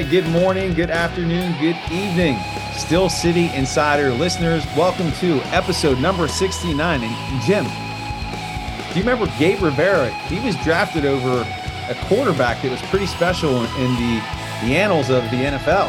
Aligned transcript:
Right, 0.00 0.10
good 0.10 0.28
morning, 0.28 0.72
good 0.72 0.88
afternoon, 0.88 1.52
good 1.60 1.76
evening. 1.92 2.38
Steel 2.72 3.10
City 3.10 3.50
Insider 3.54 4.10
listeners, 4.14 4.64
welcome 4.74 5.12
to 5.20 5.42
episode 5.54 5.98
number 5.98 6.26
69. 6.26 7.02
And 7.02 7.42
Jim, 7.42 7.64
do 7.64 8.98
you 8.98 9.04
remember 9.04 9.30
Gabe 9.38 9.60
Rivera? 9.60 10.08
He 10.08 10.40
was 10.40 10.56
drafted 10.64 11.04
over 11.04 11.46
a 11.90 11.94
quarterback 12.06 12.62
that 12.62 12.70
was 12.70 12.80
pretty 12.88 13.04
special 13.04 13.54
in 13.58 13.94
the, 13.96 14.22
the 14.62 14.74
annals 14.74 15.10
of 15.10 15.22
the 15.24 15.36
NFL. 15.36 15.88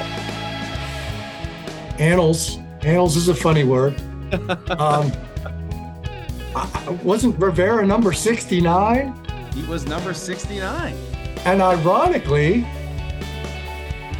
Annals. 1.97 2.57
Annals 2.81 3.15
is 3.15 3.29
a 3.29 3.33
funny 3.33 3.63
word. 3.63 3.95
um, 4.71 5.09
wasn't 7.01 7.39
Rivera 7.39 7.87
number 7.87 8.11
69? 8.11 9.25
He 9.53 9.63
was 9.67 9.85
number 9.85 10.13
69. 10.13 10.97
And 11.45 11.61
ironically, 11.61 12.67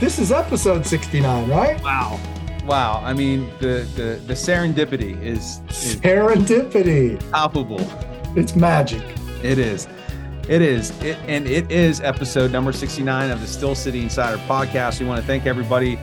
this 0.01 0.17
is 0.17 0.31
episode 0.31 0.83
69, 0.83 1.47
right? 1.47 1.79
Wow. 1.83 2.19
Wow. 2.65 3.01
I 3.05 3.13
mean, 3.13 3.51
the 3.59 3.87
the, 3.95 4.19
the 4.25 4.33
serendipity 4.33 5.21
is, 5.21 5.61
is 5.69 5.97
serendipity. 5.97 7.19
Palpable. 7.31 7.87
It's 8.35 8.55
magic. 8.55 9.03
It 9.43 9.59
is. 9.59 9.87
It 10.49 10.63
is. 10.63 10.89
It, 11.03 11.19
and 11.27 11.45
it 11.45 11.71
is 11.71 12.01
episode 12.01 12.51
number 12.51 12.71
69 12.71 13.29
of 13.29 13.41
the 13.41 13.47
Steel 13.47 13.75
City 13.75 14.01
Insider 14.01 14.37
podcast. 14.47 14.99
We 14.99 15.05
want 15.05 15.21
to 15.21 15.27
thank 15.27 15.45
everybody 15.45 15.99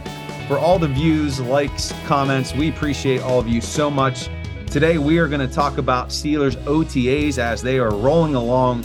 for 0.46 0.58
all 0.58 0.78
the 0.78 0.86
views, 0.86 1.40
likes, 1.40 1.92
comments. 2.06 2.54
We 2.54 2.68
appreciate 2.68 3.20
all 3.22 3.40
of 3.40 3.48
you 3.48 3.60
so 3.60 3.90
much. 3.90 4.28
Today, 4.68 4.98
we 4.98 5.18
are 5.18 5.26
going 5.26 5.46
to 5.46 5.52
talk 5.52 5.76
about 5.76 6.10
Steelers 6.10 6.54
OTAs 6.66 7.38
as 7.38 7.62
they 7.62 7.80
are 7.80 7.90
rolling 7.90 8.36
along. 8.36 8.84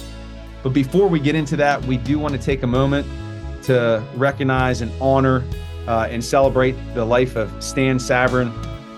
But 0.64 0.70
before 0.70 1.08
we 1.08 1.20
get 1.20 1.36
into 1.36 1.56
that, 1.58 1.84
we 1.86 1.98
do 1.98 2.18
want 2.18 2.34
to 2.34 2.40
take 2.40 2.64
a 2.64 2.68
moment 2.68 3.06
to 3.64 4.04
recognize 4.16 4.82
and 4.82 4.92
honor 5.02 5.44
uh, 5.88 6.08
and 6.10 6.24
celebrate 6.24 6.76
the 6.94 7.04
life 7.04 7.36
of 7.36 7.52
Stan 7.64 7.98
Savran, 7.98 8.52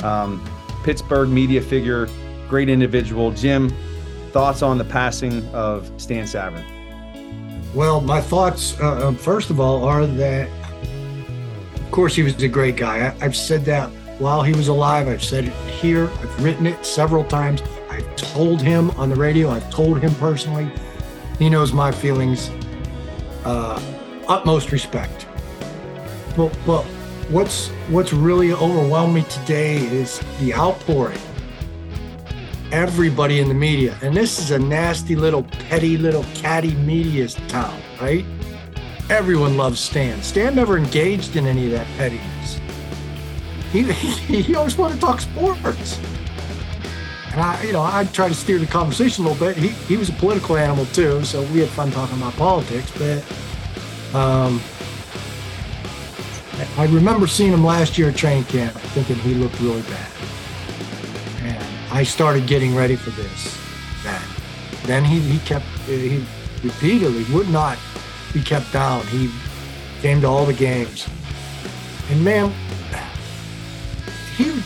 um, 0.03 0.43
Pittsburgh 0.83 1.29
media 1.29 1.61
figure, 1.61 2.07
great 2.47 2.69
individual. 2.69 3.31
Jim, 3.31 3.73
thoughts 4.31 4.61
on 4.61 4.77
the 4.77 4.83
passing 4.83 5.47
of 5.53 5.89
Stan 5.97 6.25
Savran? 6.25 6.63
Well, 7.73 8.01
my 8.01 8.21
thoughts, 8.21 8.79
uh, 8.79 9.07
um, 9.07 9.15
first 9.15 9.49
of 9.49 9.59
all, 9.59 9.83
are 9.83 10.05
that, 10.05 10.49
of 11.75 11.91
course, 11.91 12.15
he 12.15 12.23
was 12.23 12.41
a 12.41 12.47
great 12.47 12.77
guy. 12.77 13.07
I, 13.07 13.25
I've 13.25 13.35
said 13.35 13.65
that 13.65 13.89
while 14.19 14.43
he 14.43 14.53
was 14.53 14.67
alive. 14.67 15.07
I've 15.07 15.23
said 15.23 15.45
it 15.45 15.53
here. 15.69 16.09
I've 16.09 16.43
written 16.43 16.67
it 16.67 16.85
several 16.85 17.23
times. 17.23 17.61
I've 17.89 18.15
told 18.15 18.61
him 18.61 18.91
on 18.91 19.09
the 19.09 19.15
radio. 19.15 19.49
I've 19.49 19.69
told 19.71 19.99
him 19.99 20.13
personally. 20.15 20.69
He 21.39 21.49
knows 21.49 21.73
my 21.73 21.91
feelings. 21.91 22.49
Uh, 23.43 23.79
utmost 24.27 24.71
respect. 24.71 25.27
But, 26.35 26.49
what's 27.29 27.69
what's 27.89 28.13
really 28.13 28.51
overwhelmed 28.51 29.15
me 29.15 29.23
today 29.23 29.77
is 29.77 30.19
the 30.39 30.53
outpouring. 30.53 31.19
Everybody 32.71 33.39
in 33.39 33.47
the 33.47 33.53
media, 33.53 33.97
and 34.01 34.15
this 34.15 34.39
is 34.39 34.51
a 34.51 34.59
nasty 34.59 35.15
little 35.15 35.43
petty 35.43 35.97
little 35.97 36.23
catty 36.33 36.75
media 36.75 37.27
town, 37.27 37.79
right? 38.01 38.25
Everyone 39.09 39.55
loves 39.55 39.79
Stan. 39.79 40.21
Stan 40.23 40.55
never 40.55 40.77
engaged 40.77 41.35
in 41.35 41.45
any 41.45 41.65
of 41.65 41.71
that 41.71 41.87
pettiness. 41.97 42.59
He, 43.71 43.83
he, 43.91 44.41
he 44.41 44.55
always 44.55 44.77
wanted 44.77 44.95
to 44.95 45.01
talk 45.01 45.21
sports. 45.21 45.99
And 47.31 47.41
I, 47.41 47.61
you 47.63 47.73
know, 47.73 47.83
I 47.83 48.05
try 48.13 48.29
to 48.29 48.33
steer 48.33 48.57
the 48.57 48.65
conversation 48.65 49.25
a 49.25 49.29
little 49.29 49.47
bit. 49.47 49.57
He, 49.57 49.67
he 49.67 49.97
was 49.97 50.09
a 50.09 50.13
political 50.13 50.57
animal 50.57 50.85
too, 50.87 51.23
so 51.25 51.43
we 51.51 51.59
had 51.59 51.69
fun 51.69 51.91
talking 51.91 52.17
about 52.17 52.33
politics. 52.33 52.89
But 52.97 53.23
um, 54.15 54.61
I 56.77 56.85
remember 56.85 57.27
seeing 57.27 57.51
him 57.51 57.65
last 57.65 57.97
year 57.97 58.09
at 58.09 58.15
training 58.15 58.45
camp, 58.45 58.73
thinking 58.73 59.17
he 59.17 59.33
looked 59.33 59.59
really 59.59 59.81
bad. 59.81 60.11
And 61.41 61.65
I 61.91 62.03
started 62.03 62.47
getting 62.47 62.73
ready 62.73 62.95
for 62.95 63.09
this. 63.09 63.57
Then, 64.03 64.21
then 64.83 65.03
he, 65.03 65.19
he 65.19 65.39
kept, 65.39 65.65
he 65.85 66.23
repeatedly 66.63 67.25
would 67.33 67.49
not 67.49 67.77
be 68.33 68.41
kept 68.41 68.71
down. 68.71 69.05
He 69.07 69.29
came 70.01 70.21
to 70.21 70.27
all 70.27 70.45
the 70.45 70.53
games. 70.53 71.09
And 72.09 72.23
man, 72.23 72.53
he, 74.37 74.61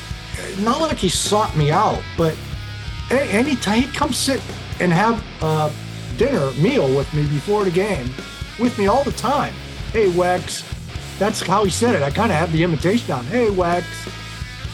not 0.61 0.79
like 0.79 0.97
he 0.97 1.09
sought 1.09 1.55
me 1.57 1.71
out, 1.71 2.03
but 2.17 2.37
anytime 3.09 3.81
he'd 3.81 3.95
come 3.95 4.13
sit 4.13 4.41
and 4.79 4.93
have 4.93 5.23
a 5.41 5.71
dinner 6.17 6.51
meal 6.51 6.87
with 6.95 7.11
me 7.15 7.23
before 7.23 7.63
the 7.63 7.71
game, 7.71 8.11
with 8.59 8.77
me 8.77 8.87
all 8.87 9.03
the 9.03 9.11
time. 9.11 9.53
Hey, 9.91 10.09
Wex. 10.09 10.65
That's 11.17 11.41
how 11.41 11.63
he 11.63 11.69
said 11.69 11.95
it. 11.95 12.03
I 12.03 12.11
kind 12.11 12.31
of 12.31 12.37
have 12.37 12.51
the 12.51 12.63
imitation 12.63 13.07
down. 13.07 13.25
Hey, 13.25 13.47
Wex. 13.47 13.83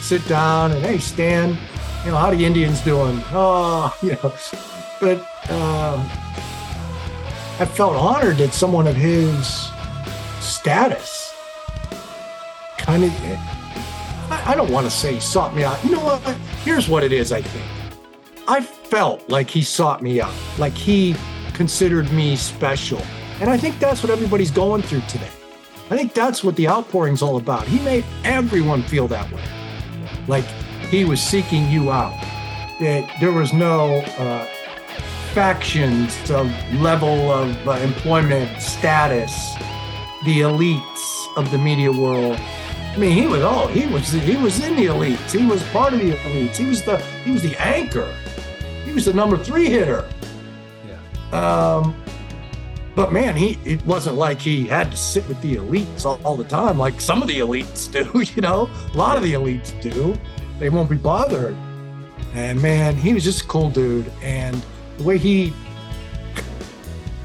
Sit 0.00 0.26
down 0.28 0.72
and 0.72 0.84
hey, 0.84 0.98
Stan. 0.98 1.56
You 2.04 2.12
know, 2.12 2.18
how 2.18 2.30
the 2.30 2.44
Indians 2.44 2.80
doing? 2.82 3.20
Oh, 3.32 3.96
you 4.02 4.12
know. 4.12 4.32
But 5.00 5.26
uh, 5.50 5.96
I 7.58 7.64
felt 7.64 7.96
honored 7.96 8.36
that 8.38 8.52
someone 8.52 8.86
of 8.86 8.94
his 8.94 9.70
status 10.40 11.34
kind 12.78 13.04
of, 13.04 13.10
I, 14.30 14.42
I 14.46 14.54
don't 14.54 14.70
want 14.70 14.86
to 14.86 14.90
say 14.90 15.14
he 15.14 15.20
sought 15.20 15.54
me 15.54 15.64
out. 15.64 15.82
You 15.84 15.92
know 15.92 16.04
what? 16.04 16.20
Here's 16.64 16.88
what 16.88 17.02
it 17.02 17.12
is, 17.12 17.32
I 17.32 17.42
think. 17.42 17.64
I 18.48 18.60
felt 18.60 19.28
like 19.28 19.50
he 19.50 19.62
sought 19.62 20.02
me 20.02 20.20
out, 20.20 20.32
like 20.58 20.74
he 20.74 21.16
considered 21.52 22.12
me 22.12 22.36
special. 22.36 23.02
And 23.40 23.50
I 23.50 23.56
think 23.56 23.78
that's 23.78 24.02
what 24.02 24.10
everybody's 24.10 24.50
going 24.50 24.82
through 24.82 25.02
today. 25.02 25.30
I 25.90 25.96
think 25.96 26.14
that's 26.14 26.42
what 26.42 26.56
the 26.56 26.64
outpouring's 26.64 27.22
all 27.22 27.36
about. 27.36 27.68
He 27.68 27.78
made 27.80 28.04
everyone 28.24 28.82
feel 28.82 29.06
that 29.08 29.30
way. 29.30 29.42
Like 30.26 30.44
he 30.90 31.04
was 31.04 31.20
seeking 31.20 31.68
you 31.68 31.92
out. 31.92 32.18
That 32.80 33.08
there 33.20 33.32
was 33.32 33.52
no 33.52 34.00
uh, 34.18 34.46
factions 35.32 36.30
of 36.30 36.46
level 36.74 37.30
of 37.30 37.68
uh, 37.68 37.72
employment 37.72 38.60
status, 38.60 39.54
the 40.24 40.40
elites 40.40 41.36
of 41.36 41.50
the 41.50 41.58
media 41.58 41.92
world. 41.92 42.38
I 42.38 42.96
mean, 42.98 43.12
he 43.12 43.26
was 43.26 43.42
all 43.42 43.66
he 43.68 43.86
was 43.86 44.10
he 44.12 44.36
was 44.36 44.64
in 44.64 44.76
the 44.76 44.86
elites. 44.86 45.30
He 45.30 45.46
was 45.46 45.62
part 45.64 45.92
of 45.92 46.00
the 46.00 46.12
elites. 46.12 46.56
He 46.56 46.66
was 46.66 46.82
the 46.82 46.98
he 47.24 47.30
was 47.30 47.42
the 47.42 47.56
anchor. 47.60 48.12
He 48.84 48.92
was 48.92 49.04
the 49.04 49.12
number 49.12 49.36
three 49.36 49.66
hitter. 49.66 50.08
Yeah. 50.86 51.78
Um, 51.78 51.94
but 52.96 53.12
man, 53.12 53.36
he 53.36 53.58
it 53.64 53.84
wasn't 53.84 54.16
like 54.16 54.40
he 54.40 54.66
had 54.66 54.90
to 54.90 54.96
sit 54.96 55.28
with 55.28 55.40
the 55.42 55.56
elites 55.56 56.06
all, 56.06 56.18
all 56.24 56.34
the 56.34 56.44
time, 56.44 56.78
like 56.78 56.98
some 56.98 57.20
of 57.20 57.28
the 57.28 57.38
elites 57.40 57.92
do. 57.92 58.32
You 58.34 58.40
know, 58.40 58.70
a 58.92 58.96
lot 58.96 59.16
of 59.18 59.22
the 59.22 59.34
elites 59.34 59.78
do. 59.82 60.18
They 60.58 60.70
won't 60.70 60.88
be 60.88 60.96
bothered. 60.96 61.54
And 62.32 62.60
man, 62.60 62.96
he 62.96 63.12
was 63.12 63.22
just 63.22 63.42
a 63.42 63.46
cool 63.46 63.70
dude. 63.70 64.10
And 64.22 64.64
the 64.96 65.04
way 65.04 65.18
he, 65.18 65.52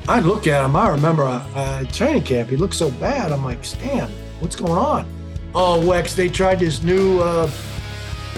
I 0.09 0.19
look 0.19 0.45
at 0.45 0.63
him, 0.63 0.75
I 0.75 0.89
remember 0.89 1.23
a, 1.23 1.45
a 1.55 1.87
training 1.91 2.23
camp, 2.23 2.49
he 2.49 2.57
looked 2.57 2.75
so 2.75 2.91
bad. 2.91 3.31
I'm 3.31 3.43
like, 3.43 3.63
Stan, 3.63 4.09
what's 4.41 4.57
going 4.57 4.73
on? 4.73 5.05
Oh, 5.55 5.81
Wex, 5.81 6.15
they 6.15 6.27
tried 6.27 6.59
this 6.59 6.83
new, 6.83 7.19
uh, 7.21 7.49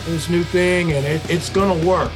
this 0.06 0.30
new 0.30 0.44
thing 0.44 0.94
and 0.94 1.06
it, 1.06 1.28
it's 1.30 1.50
gonna 1.50 1.86
work. 1.86 2.12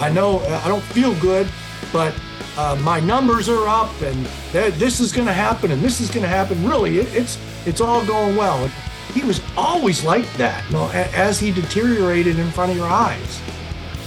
I 0.00 0.10
know 0.10 0.40
I 0.40 0.68
don't 0.68 0.82
feel 0.82 1.18
good, 1.20 1.48
but 1.92 2.14
uh, 2.58 2.76
my 2.82 2.98
numbers 2.98 3.48
are 3.48 3.68
up 3.68 4.02
and 4.02 4.26
this 4.52 4.98
is 4.98 5.12
gonna 5.12 5.32
happen 5.32 5.70
and 5.70 5.80
this 5.80 6.00
is 6.00 6.10
gonna 6.10 6.26
happen. 6.26 6.68
Really, 6.68 6.98
it, 6.98 7.14
it's 7.14 7.38
it's 7.64 7.80
all 7.80 8.04
going 8.04 8.34
well. 8.34 8.66
He 9.14 9.22
was 9.22 9.40
always 9.56 10.04
like 10.04 10.30
that, 10.34 10.66
you 10.66 10.72
know, 10.72 10.90
as 10.90 11.38
he 11.38 11.52
deteriorated 11.52 12.36
in 12.36 12.50
front 12.50 12.72
of 12.72 12.76
your 12.76 12.88
eyes. 12.88 13.40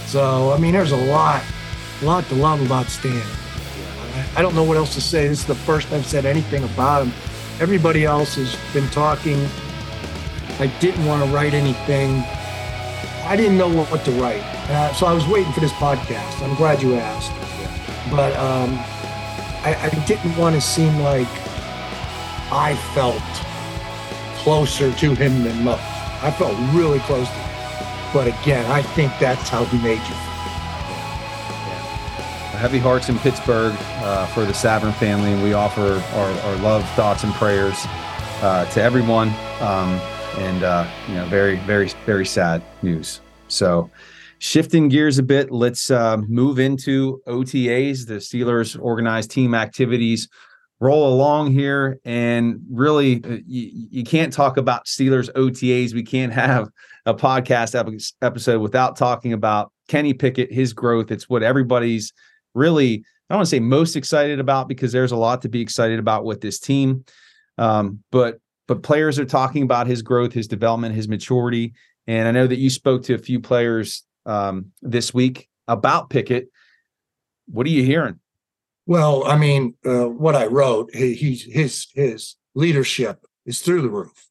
So 0.04 0.52
I 0.52 0.58
mean, 0.58 0.74
there's 0.74 0.92
a 0.92 1.04
lot 1.06 1.42
a 2.02 2.04
lot 2.04 2.24
to 2.26 2.34
love 2.34 2.64
about 2.64 2.86
Stan. 2.86 3.26
I 4.36 4.42
don't 4.42 4.54
know 4.54 4.64
what 4.64 4.76
else 4.76 4.92
to 4.94 5.00
say. 5.00 5.28
This 5.28 5.40
is 5.40 5.46
the 5.46 5.54
first 5.54 5.90
I've 5.90 6.06
said 6.06 6.26
anything 6.26 6.62
about 6.62 7.06
him. 7.06 7.14
Everybody 7.58 8.04
else 8.04 8.34
has 8.34 8.54
been 8.74 8.88
talking. 8.90 9.48
I 10.58 10.66
didn't 10.78 11.06
want 11.06 11.24
to 11.24 11.34
write 11.34 11.54
anything. 11.54 12.22
I 13.24 13.34
didn't 13.34 13.56
know 13.56 13.70
what 13.84 14.04
to 14.04 14.10
write. 14.12 14.42
Uh, 14.68 14.92
so 14.92 15.06
I 15.06 15.14
was 15.14 15.26
waiting 15.26 15.52
for 15.54 15.60
this 15.60 15.72
podcast. 15.72 16.42
I'm 16.42 16.54
glad 16.56 16.82
you 16.82 16.96
asked. 16.96 17.41
But 18.12 18.36
um, 18.36 18.74
I, 19.64 19.76
I 19.80 20.04
didn't 20.06 20.36
want 20.36 20.54
to 20.54 20.60
seem 20.60 20.96
like 21.00 21.28
I 22.52 22.76
felt 22.94 23.22
closer 24.42 24.92
to 24.92 25.14
him 25.14 25.42
than 25.42 25.64
most. 25.64 25.82
I 26.22 26.30
felt 26.30 26.56
really 26.72 27.00
close 27.00 27.26
to 27.26 27.34
him. 27.34 28.12
But 28.12 28.26
again, 28.28 28.70
I 28.70 28.82
think 28.82 29.12
that's 29.18 29.48
how 29.48 29.64
he 29.64 29.78
made 29.78 29.98
you 29.98 30.32
heavy 32.62 32.78
hearts 32.78 33.08
in 33.08 33.18
Pittsburgh 33.18 33.74
uh, 34.04 34.24
for 34.26 34.44
the 34.44 34.52
Savran 34.52 34.94
family, 34.94 35.34
we 35.42 35.52
offer 35.52 36.00
our, 36.14 36.30
our 36.42 36.56
love, 36.58 36.88
thoughts, 36.90 37.24
and 37.24 37.34
prayers 37.34 37.74
uh, 38.40 38.64
to 38.66 38.80
everyone. 38.80 39.30
Um, 39.58 40.00
and 40.38 40.62
uh, 40.62 40.88
you 41.08 41.14
know, 41.16 41.26
very, 41.26 41.56
very, 41.56 41.88
very 42.06 42.24
sad 42.24 42.62
news. 42.80 43.20
So, 43.48 43.90
shifting 44.42 44.88
gears 44.88 45.18
a 45.18 45.22
bit, 45.22 45.52
let's 45.52 45.88
uh, 45.88 46.16
move 46.16 46.58
into 46.58 47.22
OTAs, 47.28 48.08
the 48.08 48.14
Steelers 48.14 48.76
organized 48.80 49.30
team 49.30 49.54
activities. 49.54 50.28
Roll 50.80 51.14
along 51.14 51.52
here, 51.52 52.00
and 52.04 52.60
really, 52.68 53.22
uh, 53.22 53.38
you, 53.46 53.86
you 53.88 54.02
can't 54.02 54.32
talk 54.32 54.56
about 54.56 54.86
Steelers 54.86 55.30
OTAs. 55.34 55.94
We 55.94 56.02
can't 56.02 56.32
have 56.32 56.68
a 57.06 57.14
podcast 57.14 58.10
episode 58.20 58.60
without 58.60 58.96
talking 58.96 59.32
about 59.32 59.70
Kenny 59.86 60.12
Pickett, 60.12 60.52
his 60.52 60.72
growth. 60.72 61.12
It's 61.12 61.28
what 61.28 61.44
everybody's 61.44 62.12
really, 62.52 62.94
I 63.30 63.34
don't 63.34 63.38
want 63.38 63.46
to 63.46 63.50
say 63.50 63.60
most 63.60 63.94
excited 63.94 64.40
about 64.40 64.66
because 64.66 64.90
there's 64.90 65.12
a 65.12 65.16
lot 65.16 65.40
to 65.42 65.48
be 65.48 65.60
excited 65.60 66.00
about 66.00 66.24
with 66.24 66.40
this 66.40 66.58
team. 66.58 67.04
Um, 67.58 68.00
but 68.10 68.40
but 68.66 68.82
players 68.82 69.20
are 69.20 69.24
talking 69.24 69.62
about 69.62 69.86
his 69.86 70.02
growth, 70.02 70.32
his 70.32 70.48
development, 70.48 70.96
his 70.96 71.06
maturity. 71.06 71.74
And 72.08 72.26
I 72.26 72.32
know 72.32 72.48
that 72.48 72.58
you 72.58 72.70
spoke 72.70 73.04
to 73.04 73.14
a 73.14 73.18
few 73.18 73.38
players 73.38 74.02
um, 74.26 74.72
this 74.80 75.12
week 75.12 75.48
about 75.68 76.10
Pickett. 76.10 76.48
What 77.46 77.66
are 77.66 77.70
you 77.70 77.84
hearing? 77.84 78.20
Well, 78.86 79.24
I 79.26 79.36
mean, 79.36 79.74
uh, 79.84 80.08
what 80.08 80.34
I 80.34 80.46
wrote, 80.46 80.94
he, 80.94 81.14
he's 81.14 81.44
his 81.44 81.86
his 81.94 82.36
leadership 82.54 83.24
is 83.46 83.60
through 83.60 83.82
the 83.82 83.90
roof. 83.90 84.28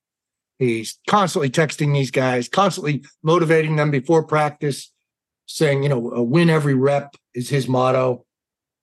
He's 0.59 0.99
constantly 1.07 1.49
texting 1.49 1.93
these 1.93 2.11
guys, 2.11 2.47
constantly 2.47 3.03
motivating 3.23 3.77
them 3.77 3.89
before 3.89 4.23
practice, 4.23 4.91
saying, 5.47 5.83
you 5.83 5.89
know, 5.89 5.99
win 5.99 6.49
every 6.49 6.75
rep 6.75 7.15
is 7.33 7.49
his 7.49 7.67
motto. 7.67 8.25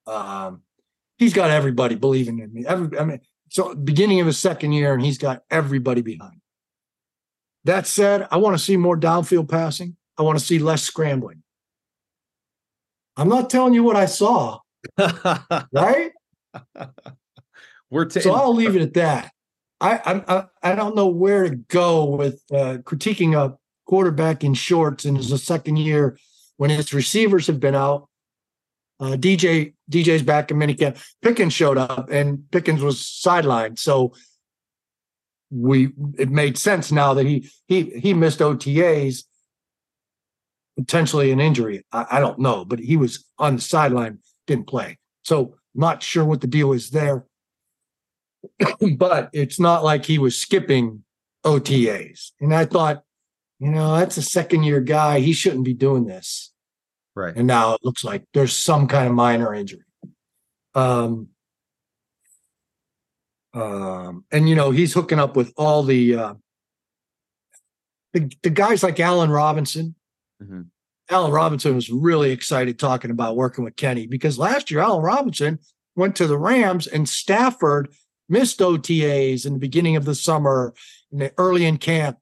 Um, 0.07 0.63
he's 1.19 1.35
got 1.35 1.51
everybody 1.51 1.95
believing 1.95 2.41
in 2.41 2.53
me. 2.53 2.67
Every, 2.67 2.99
I 2.99 3.05
mean, 3.05 3.21
so 3.51 3.75
beginning 3.75 4.21
of 4.21 4.27
his 4.27 4.39
second 4.39 4.73
year, 4.73 4.93
and 4.93 5.05
he's 5.05 5.19
got 5.19 5.43
everybody 5.51 6.03
behind. 6.03 6.41
That 7.65 7.87
said, 7.87 8.27
I 8.31 8.39
want 8.39 8.57
to 8.57 8.63
see 8.63 8.77
more 8.77 8.99
downfield 8.99 9.49
passing. 9.49 9.97
I 10.19 10.23
want 10.23 10.39
to 10.39 10.45
see 10.45 10.59
less 10.59 10.83
scrambling. 10.83 11.43
I'm 13.17 13.29
not 13.29 13.51
telling 13.51 13.75
you 13.75 13.83
what 13.83 13.97
I 13.97 14.07
saw, 14.07 14.61
right? 15.73 16.13
We're 17.91 18.05
t- 18.05 18.21
so 18.21 18.33
I'll 18.33 18.55
leave 18.55 18.77
it 18.77 18.83
at 18.83 18.95
that. 18.95 19.33
I 19.81 20.23
I 20.29 20.45
I 20.63 20.75
don't 20.75 20.97
know 20.97 21.09
where 21.09 21.49
to 21.49 21.57
go 21.57 22.05
with 22.05 22.43
uh, 22.53 22.79
critiquing 22.83 23.37
a 23.37 23.57
quarterback 23.87 24.45
in 24.45 24.55
shorts 24.55 25.05
in 25.05 25.17
his 25.17 25.43
second 25.43 25.77
year 25.77 26.19
when 26.57 26.71
his 26.71 26.93
receivers 26.93 27.47
have 27.47 27.61
been 27.61 27.75
out. 27.75 28.09
Uh, 29.01 29.17
DJ 29.17 29.75
DJ's 29.91 30.23
back 30.23 30.51
in 30.51 30.57
minicamp. 30.57 31.03
Pickens 31.23 31.53
showed 31.53 31.79
up, 31.79 32.11
and 32.11 32.51
Pickens 32.51 32.83
was 32.83 32.99
sidelined. 32.99 33.79
So 33.79 34.13
we 35.51 35.91
it 36.19 36.31
made 36.31 36.59
sense 36.59 36.93
now 36.93 37.15
that 37.15 37.25
he 37.27 37.49
he 37.69 37.85
he 37.99 38.13
missed 38.15 38.41
OTAs, 38.41 39.23
potentially 40.79 41.33
an 41.33 41.41
injury. 41.41 41.85
I, 41.93 42.07
I 42.13 42.21
don't 42.21 42.39
know, 42.39 42.65
but 42.65 42.79
he 42.79 42.97
was 42.97 43.27
on 43.39 43.57
the 43.57 43.63
sideline, 43.63 44.21
didn't 44.47 44.69
play. 44.69 44.99
So 45.25 45.57
not 45.75 46.03
sure 46.03 46.25
what 46.25 46.41
the 46.41 46.47
deal 46.47 46.73
is 46.73 46.91
there. 46.91 47.27
but 48.97 49.29
it's 49.33 49.59
not 49.59 49.83
like 49.83 50.05
he 50.05 50.19
was 50.19 50.39
skipping 50.39 51.03
OTAs. 51.45 52.31
And 52.41 52.55
I 52.55 52.65
thought, 52.65 53.03
you 53.59 53.71
know, 53.71 53.97
that's 53.97 54.17
a 54.17 54.23
second 54.23 54.63
year 54.63 54.81
guy. 54.81 55.19
He 55.19 55.33
shouldn't 55.33 55.65
be 55.65 55.75
doing 55.75 56.07
this. 56.07 56.53
Right. 57.17 57.35
And 57.35 57.49
now 57.49 57.75
it 57.75 57.81
looks 57.83 58.05
like 58.05 58.25
there's 58.33 58.57
some 58.57 58.87
kind 58.87 59.09
of 59.09 59.15
minor 59.15 59.53
injury. 59.53 59.83
Um, 60.77 61.29
um, 63.53 64.25
and 64.31 64.49
you 64.49 64.55
know, 64.55 64.71
he's 64.71 64.95
hooking 64.95 65.19
up 65.19 65.35
with 65.35 65.53
all 65.57 65.83
the 65.83 66.15
uh, 66.15 66.35
the, 68.13 68.31
the 68.43 68.51
guys 68.51 68.85
like 68.85 69.01
Allen 69.01 69.31
Robinson. 69.31 69.97
Mm-hmm. 70.43 70.63
Allen 71.11 71.33
Robinson 71.33 71.75
was 71.75 71.91
really 71.91 72.31
excited 72.31 72.79
talking 72.79 73.11
about 73.11 73.37
working 73.37 73.65
with 73.65 73.77
Kenny 73.77 74.07
because 74.07 74.39
last 74.39 74.71
year 74.71 74.81
Allen 74.81 75.03
Robinson 75.03 75.59
went 75.97 76.17
to 76.17 76.27
the 76.27 76.39
Rams 76.39 76.87
and 76.87 77.09
Stafford 77.09 77.89
missed 78.29 78.59
OTAs 78.59 79.47
in 79.47 79.55
the 79.55 79.59
beginning 79.59 79.97
of 79.97 80.05
the 80.05 80.15
summer, 80.15 80.75
the 81.11 81.33
early 81.39 81.65
in 81.65 81.79
camp. 81.79 82.19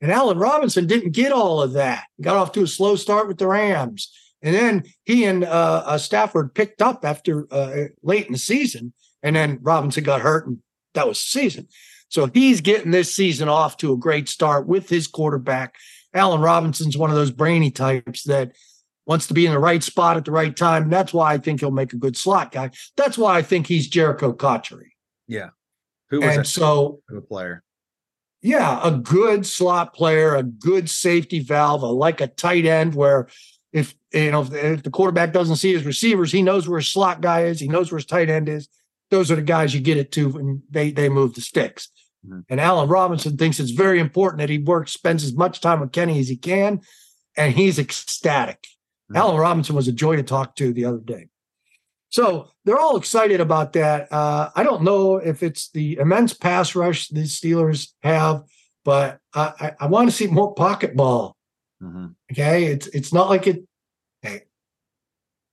And 0.00 0.12
Allen 0.12 0.38
Robinson 0.38 0.86
didn't 0.86 1.10
get 1.10 1.32
all 1.32 1.60
of 1.60 1.72
that. 1.72 2.04
He 2.16 2.22
got 2.22 2.36
off 2.36 2.52
to 2.52 2.62
a 2.62 2.68
slow 2.68 2.94
start 2.94 3.26
with 3.26 3.38
the 3.38 3.48
Rams. 3.48 4.12
And 4.42 4.54
then 4.54 4.84
he 5.04 5.24
and 5.24 5.44
uh, 5.44 5.82
uh, 5.84 5.98
Stafford 5.98 6.54
picked 6.54 6.80
up 6.80 7.04
after 7.04 7.52
uh, 7.52 7.86
late 8.02 8.26
in 8.26 8.32
the 8.32 8.38
season, 8.38 8.92
and 9.22 9.34
then 9.34 9.58
Robinson 9.62 10.04
got 10.04 10.20
hurt, 10.20 10.46
and 10.46 10.58
that 10.94 11.08
was 11.08 11.18
the 11.18 11.40
season. 11.40 11.68
So 12.08 12.30
he's 12.32 12.60
getting 12.60 12.92
this 12.92 13.12
season 13.12 13.48
off 13.48 13.76
to 13.78 13.92
a 13.92 13.96
great 13.96 14.28
start 14.28 14.66
with 14.66 14.88
his 14.88 15.08
quarterback. 15.08 15.74
Allen 16.14 16.40
Robinson's 16.40 16.96
one 16.96 17.10
of 17.10 17.16
those 17.16 17.30
brainy 17.30 17.70
types 17.70 18.24
that 18.24 18.52
wants 19.06 19.26
to 19.26 19.34
be 19.34 19.46
in 19.46 19.52
the 19.52 19.58
right 19.58 19.82
spot 19.82 20.16
at 20.16 20.24
the 20.24 20.30
right 20.30 20.54
time. 20.54 20.84
And 20.84 20.92
that's 20.92 21.12
why 21.14 21.32
I 21.32 21.38
think 21.38 21.60
he'll 21.60 21.70
make 21.70 21.92
a 21.92 21.96
good 21.98 22.16
slot 22.16 22.52
guy. 22.52 22.70
That's 22.96 23.16
why 23.16 23.38
I 23.38 23.42
think 23.42 23.66
he's 23.66 23.90
Jerricho 23.90 24.36
Cotchery. 24.36 24.94
Yeah. 25.26 25.50
Who 26.10 26.20
was 26.20 26.36
and 26.36 26.46
so 26.46 27.00
a 27.14 27.20
player? 27.20 27.62
Yeah, 28.40 28.80
a 28.84 28.92
good 28.92 29.46
slot 29.46 29.94
player, 29.94 30.36
a 30.36 30.42
good 30.42 30.88
safety 30.88 31.40
valve, 31.40 31.82
a, 31.82 31.86
like 31.86 32.20
a 32.20 32.28
tight 32.28 32.66
end 32.66 32.94
where 32.94 33.28
if 33.72 33.94
you 34.12 34.30
know 34.30 34.42
if 34.42 34.50
the, 34.50 34.72
if 34.74 34.82
the, 34.82 34.90
quarterback 34.90 35.32
doesn't 35.32 35.56
see 35.56 35.72
his 35.72 35.84
receivers, 35.84 36.30
he 36.30 36.42
knows 36.42 36.68
where 36.68 36.78
his 36.78 36.88
slot 36.88 37.20
guy 37.20 37.44
is. 37.44 37.60
He 37.60 37.68
knows 37.68 37.90
where 37.90 37.98
his 37.98 38.06
tight 38.06 38.30
end 38.30 38.48
is. 38.48 38.68
Those 39.10 39.30
are 39.30 39.36
the 39.36 39.42
guys 39.42 39.74
you 39.74 39.80
get 39.80 39.96
it 39.96 40.12
to, 40.12 40.38
and 40.38 40.62
they 40.70 40.92
they 40.92 41.08
move 41.08 41.34
the 41.34 41.40
sticks. 41.40 41.90
Mm-hmm. 42.26 42.40
And 42.48 42.60
Allen 42.60 42.88
Robinson 42.88 43.36
thinks 43.36 43.60
it's 43.60 43.70
very 43.70 44.00
important 44.00 44.40
that 44.40 44.50
he 44.50 44.58
works, 44.58 44.92
spends 44.92 45.24
as 45.24 45.34
much 45.34 45.60
time 45.60 45.80
with 45.80 45.92
Kenny 45.92 46.18
as 46.18 46.28
he 46.28 46.36
can, 46.36 46.80
and 47.36 47.54
he's 47.54 47.78
ecstatic. 47.78 48.62
Mm-hmm. 48.62 49.16
Allen 49.16 49.36
Robinson 49.36 49.76
was 49.76 49.88
a 49.88 49.92
joy 49.92 50.16
to 50.16 50.22
talk 50.22 50.56
to 50.56 50.72
the 50.72 50.84
other 50.84 50.98
day. 50.98 51.28
So 52.10 52.48
they're 52.64 52.78
all 52.78 52.96
excited 52.96 53.40
about 53.40 53.74
that. 53.74 54.10
Uh, 54.12 54.50
I 54.54 54.62
don't 54.62 54.82
know 54.82 55.16
if 55.16 55.42
it's 55.42 55.70
the 55.70 55.98
immense 55.98 56.32
pass 56.32 56.74
rush 56.74 57.08
the 57.08 57.20
Steelers 57.20 57.92
have, 58.02 58.44
but 58.84 59.18
I, 59.34 59.52
I, 59.60 59.72
I 59.80 59.86
want 59.86 60.08
to 60.08 60.16
see 60.16 60.26
more 60.26 60.54
pocket 60.54 60.96
ball. 60.96 61.36
Mm-hmm. 61.82 62.06
Okay, 62.32 62.64
it's 62.64 62.86
it's 62.88 63.12
not 63.12 63.28
like 63.28 63.46
it. 63.46 63.62
Hey, 64.22 64.42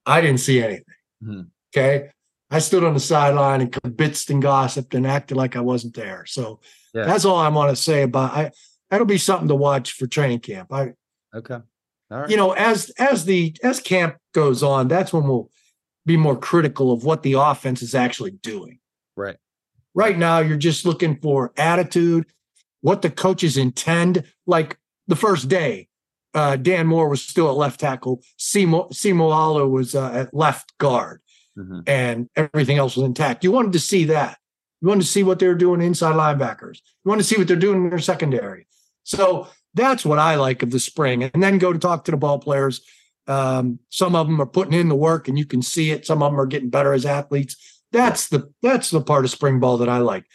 I 0.05 0.21
didn't 0.21 0.39
see 0.39 0.63
anything. 0.63 0.85
Mm-hmm. 1.23 1.41
Okay, 1.75 2.09
I 2.51 2.59
stood 2.59 2.83
on 2.83 2.93
the 2.93 2.99
sideline 2.99 3.61
and 3.61 3.71
kibitzed 3.71 4.29
and 4.29 4.41
gossiped 4.41 4.93
and 4.93 5.07
acted 5.07 5.35
like 5.37 5.55
I 5.55 5.61
wasn't 5.61 5.95
there. 5.95 6.25
So 6.27 6.59
yeah. 6.93 7.05
that's 7.05 7.25
all 7.25 7.37
I 7.37 7.49
want 7.49 7.71
to 7.71 7.75
say 7.75 8.03
about. 8.03 8.31
I 8.31 8.51
that'll 8.89 9.07
be 9.07 9.17
something 9.17 9.47
to 9.47 9.55
watch 9.55 9.93
for 9.93 10.07
training 10.07 10.39
camp. 10.39 10.71
I 10.71 10.93
okay. 11.33 11.59
All 12.11 12.21
right. 12.21 12.29
You 12.29 12.37
know, 12.37 12.51
as 12.51 12.91
as 12.99 13.25
the 13.25 13.55
as 13.63 13.79
camp 13.79 14.17
goes 14.33 14.61
on, 14.61 14.87
that's 14.87 15.11
when 15.11 15.23
we'll 15.23 15.49
be 16.05 16.17
more 16.17 16.37
critical 16.37 16.91
of 16.91 17.03
what 17.03 17.23
the 17.23 17.33
offense 17.33 17.81
is 17.81 17.95
actually 17.95 18.31
doing. 18.31 18.79
Right. 19.15 19.37
Right 19.93 20.17
now, 20.17 20.39
you're 20.39 20.57
just 20.57 20.85
looking 20.85 21.17
for 21.19 21.51
attitude, 21.57 22.25
what 22.81 23.01
the 23.01 23.09
coaches 23.09 23.57
intend. 23.57 24.23
Like 24.45 24.77
the 25.07 25.15
first 25.15 25.47
day, 25.47 25.87
uh, 26.33 26.57
Dan 26.57 26.85
Moore 26.85 27.09
was 27.09 27.23
still 27.23 27.49
at 27.49 27.55
left 27.55 27.79
tackle. 27.79 28.21
Simo 28.37 28.91
Seumalo 28.91 29.69
was 29.69 29.95
uh, 29.95 30.11
at 30.11 30.33
left 30.33 30.77
guard, 30.77 31.21
mm-hmm. 31.57 31.81
and 31.87 32.29
everything 32.35 32.77
else 32.77 32.95
was 32.95 33.05
intact. 33.05 33.43
You 33.43 33.51
wanted 33.51 33.73
to 33.73 33.79
see 33.79 34.05
that. 34.05 34.37
You 34.81 34.89
wanted 34.89 35.01
to 35.01 35.07
see 35.07 35.23
what 35.23 35.39
they 35.39 35.47
were 35.47 35.55
doing 35.55 35.81
inside 35.81 36.15
linebackers. 36.15 36.79
You 37.03 37.09
wanted 37.09 37.23
to 37.23 37.27
see 37.27 37.37
what 37.37 37.47
they're 37.47 37.55
doing 37.55 37.83
in 37.83 37.89
their 37.89 37.99
secondary. 37.99 38.67
So 39.03 39.47
that's 39.73 40.05
what 40.05 40.19
I 40.19 40.35
like 40.35 40.63
of 40.63 40.71
the 40.71 40.79
spring. 40.79 41.23
And 41.23 41.41
then 41.41 41.57
go 41.57 41.73
to 41.73 41.79
talk 41.79 42.05
to 42.05 42.11
the 42.11 42.17
ball 42.17 42.39
players 42.39 42.81
um, 43.27 43.79
some 43.89 44.15
of 44.15 44.27
them 44.27 44.41
are 44.41 44.45
putting 44.45 44.73
in 44.73 44.89
the 44.89 44.95
work, 44.95 45.27
and 45.27 45.37
you 45.37 45.45
can 45.45 45.61
see 45.61 45.91
it. 45.91 46.05
Some 46.05 46.21
of 46.21 46.31
them 46.31 46.39
are 46.39 46.45
getting 46.45 46.69
better 46.69 46.93
as 46.93 47.05
athletes. 47.05 47.81
That's 47.91 48.29
the 48.29 48.51
that's 48.61 48.89
the 48.89 49.01
part 49.01 49.25
of 49.25 49.31
spring 49.31 49.59
ball 49.59 49.77
that 49.77 49.89
I 49.89 49.99
like. 49.99 50.25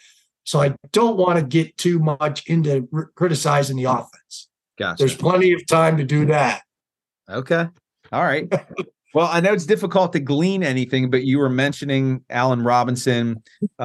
So 0.43 0.61
I 0.61 0.75
don't 0.91 1.17
want 1.17 1.37
to 1.39 1.45
get 1.45 1.77
too 1.77 1.99
much 1.99 2.47
into 2.47 2.87
r- 2.93 3.11
criticizing 3.15 3.77
the 3.77 3.85
offense. 3.85 4.49
Gotcha. 4.77 4.97
There's 4.97 5.15
plenty 5.15 5.53
of 5.53 5.65
time 5.67 5.97
to 5.97 6.03
do 6.03 6.25
that. 6.27 6.63
Okay. 7.29 7.67
All 8.11 8.23
right. 8.23 8.51
well, 9.13 9.27
I 9.31 9.41
know 9.41 9.53
it's 9.53 9.65
difficult 9.65 10.13
to 10.13 10.19
glean 10.19 10.63
anything, 10.63 11.09
but 11.09 11.23
you 11.23 11.39
were 11.39 11.49
mentioning 11.49 12.23
Allen 12.29 12.63
Robinson. 12.63 13.43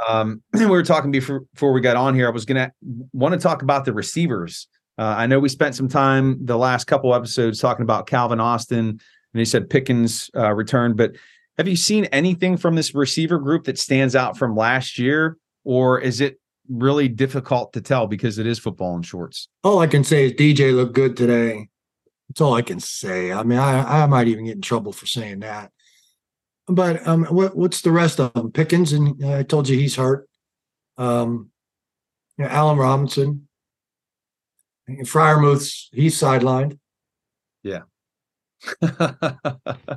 Um, 0.08 0.42
we 0.52 0.66
were 0.66 0.82
talking 0.82 1.10
before, 1.10 1.40
before 1.52 1.72
we 1.72 1.80
got 1.80 1.96
on 1.96 2.14
here. 2.14 2.26
I 2.26 2.30
was 2.30 2.44
going 2.44 2.56
to 2.56 2.72
want 3.12 3.32
to 3.32 3.38
talk 3.40 3.62
about 3.62 3.84
the 3.84 3.92
receivers 3.92 4.68
uh, 4.98 5.14
I 5.18 5.26
know 5.26 5.38
we 5.38 5.48
spent 5.48 5.74
some 5.74 5.88
time 5.88 6.44
the 6.44 6.56
last 6.56 6.86
couple 6.86 7.14
episodes 7.14 7.60
talking 7.60 7.82
about 7.82 8.06
Calvin 8.06 8.40
Austin, 8.40 8.88
and 8.88 9.38
he 9.38 9.44
said 9.44 9.68
Pickens 9.68 10.30
uh, 10.34 10.52
returned. 10.52 10.96
But 10.96 11.12
have 11.58 11.68
you 11.68 11.76
seen 11.76 12.06
anything 12.06 12.56
from 12.56 12.76
this 12.76 12.94
receiver 12.94 13.38
group 13.38 13.64
that 13.64 13.78
stands 13.78 14.16
out 14.16 14.38
from 14.38 14.56
last 14.56 14.98
year, 14.98 15.36
or 15.64 16.00
is 16.00 16.20
it 16.20 16.40
really 16.68 17.08
difficult 17.08 17.74
to 17.74 17.80
tell 17.80 18.06
because 18.06 18.38
it 18.38 18.46
is 18.46 18.58
football 18.58 18.96
in 18.96 19.02
shorts? 19.02 19.48
All 19.62 19.80
I 19.80 19.86
can 19.86 20.02
say 20.02 20.26
is 20.26 20.32
DJ 20.32 20.74
looked 20.74 20.94
good 20.94 21.16
today. 21.16 21.68
That's 22.28 22.40
all 22.40 22.54
I 22.54 22.62
can 22.62 22.80
say. 22.80 23.32
I 23.32 23.42
mean, 23.42 23.58
I, 23.58 24.02
I 24.02 24.06
might 24.06 24.28
even 24.28 24.46
get 24.46 24.56
in 24.56 24.62
trouble 24.62 24.92
for 24.92 25.06
saying 25.06 25.40
that. 25.40 25.70
But 26.66 27.06
um, 27.06 27.24
what, 27.26 27.56
what's 27.56 27.82
the 27.82 27.92
rest 27.92 28.18
of 28.18 28.32
them? 28.34 28.50
Pickens, 28.50 28.92
and 28.92 29.22
uh, 29.22 29.38
I 29.38 29.42
told 29.44 29.68
you 29.68 29.78
he's 29.78 29.96
hurt. 29.96 30.28
Um, 30.98 31.50
you 32.36 32.44
know, 32.44 32.50
Allen 32.50 32.78
Robinson, 32.78 33.46
Freiermuth's 34.88 35.88
he's 35.92 36.18
sidelined. 36.18 36.78
Yeah. 37.62 37.82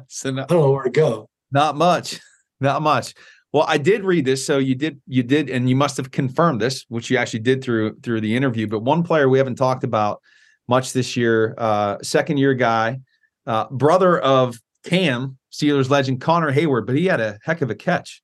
so 0.07 0.31
not, 0.31 0.51
I 0.51 0.53
don't 0.53 0.61
know 0.61 0.71
where 0.71 0.83
to 0.83 0.89
go. 0.89 1.29
Not 1.51 1.75
much. 1.75 2.19
Not 2.59 2.81
much. 2.81 3.13
Well, 3.51 3.65
I 3.67 3.77
did 3.77 4.03
read 4.03 4.25
this, 4.25 4.45
so 4.45 4.59
you 4.59 4.75
did 4.75 5.01
you 5.07 5.23
did, 5.23 5.49
and 5.49 5.67
you 5.67 5.75
must 5.75 5.97
have 5.97 6.11
confirmed 6.11 6.61
this, 6.61 6.85
which 6.87 7.09
you 7.09 7.17
actually 7.17 7.39
did 7.39 7.63
through 7.63 7.99
through 8.01 8.21
the 8.21 8.35
interview. 8.35 8.67
But 8.67 8.81
one 8.81 9.01
player 9.01 9.27
we 9.27 9.39
haven't 9.39 9.55
talked 9.55 9.83
about 9.83 10.21
much 10.69 10.93
this 10.93 11.17
year, 11.17 11.55
uh, 11.57 11.97
second 12.01 12.37
year 12.37 12.53
guy, 12.53 12.99
uh, 13.45 13.65
brother 13.71 14.19
of 14.19 14.57
Cam, 14.85 15.37
Steelers 15.51 15.89
legend 15.89 16.21
Connor 16.21 16.53
Heyward, 16.53 16.85
but 16.85 16.95
he 16.95 17.07
had 17.07 17.19
a 17.19 17.39
heck 17.43 17.61
of 17.61 17.69
a 17.69 17.75
catch. 17.75 18.21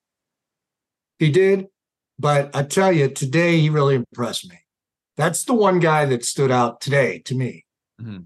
He 1.18 1.30
did, 1.30 1.66
but 2.18 2.54
I 2.54 2.62
tell 2.62 2.92
you, 2.92 3.08
today 3.08 3.58
he 3.58 3.68
really 3.68 3.96
impressed 3.96 4.48
me. 4.48 4.58
That's 5.16 5.44
the 5.44 5.54
one 5.54 5.80
guy 5.80 6.04
that 6.06 6.24
stood 6.24 6.50
out 6.50 6.80
today 6.80 7.20
to 7.20 7.34
me, 7.34 7.64
mm-hmm. 8.00 8.18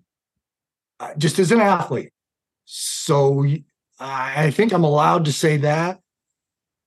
uh, 0.98 1.14
just 1.16 1.38
as 1.38 1.52
an 1.52 1.60
athlete. 1.60 2.12
So 2.64 3.46
I 3.98 4.50
think 4.50 4.72
I'm 4.72 4.84
allowed 4.84 5.24
to 5.26 5.32
say 5.32 5.56
that, 5.58 6.00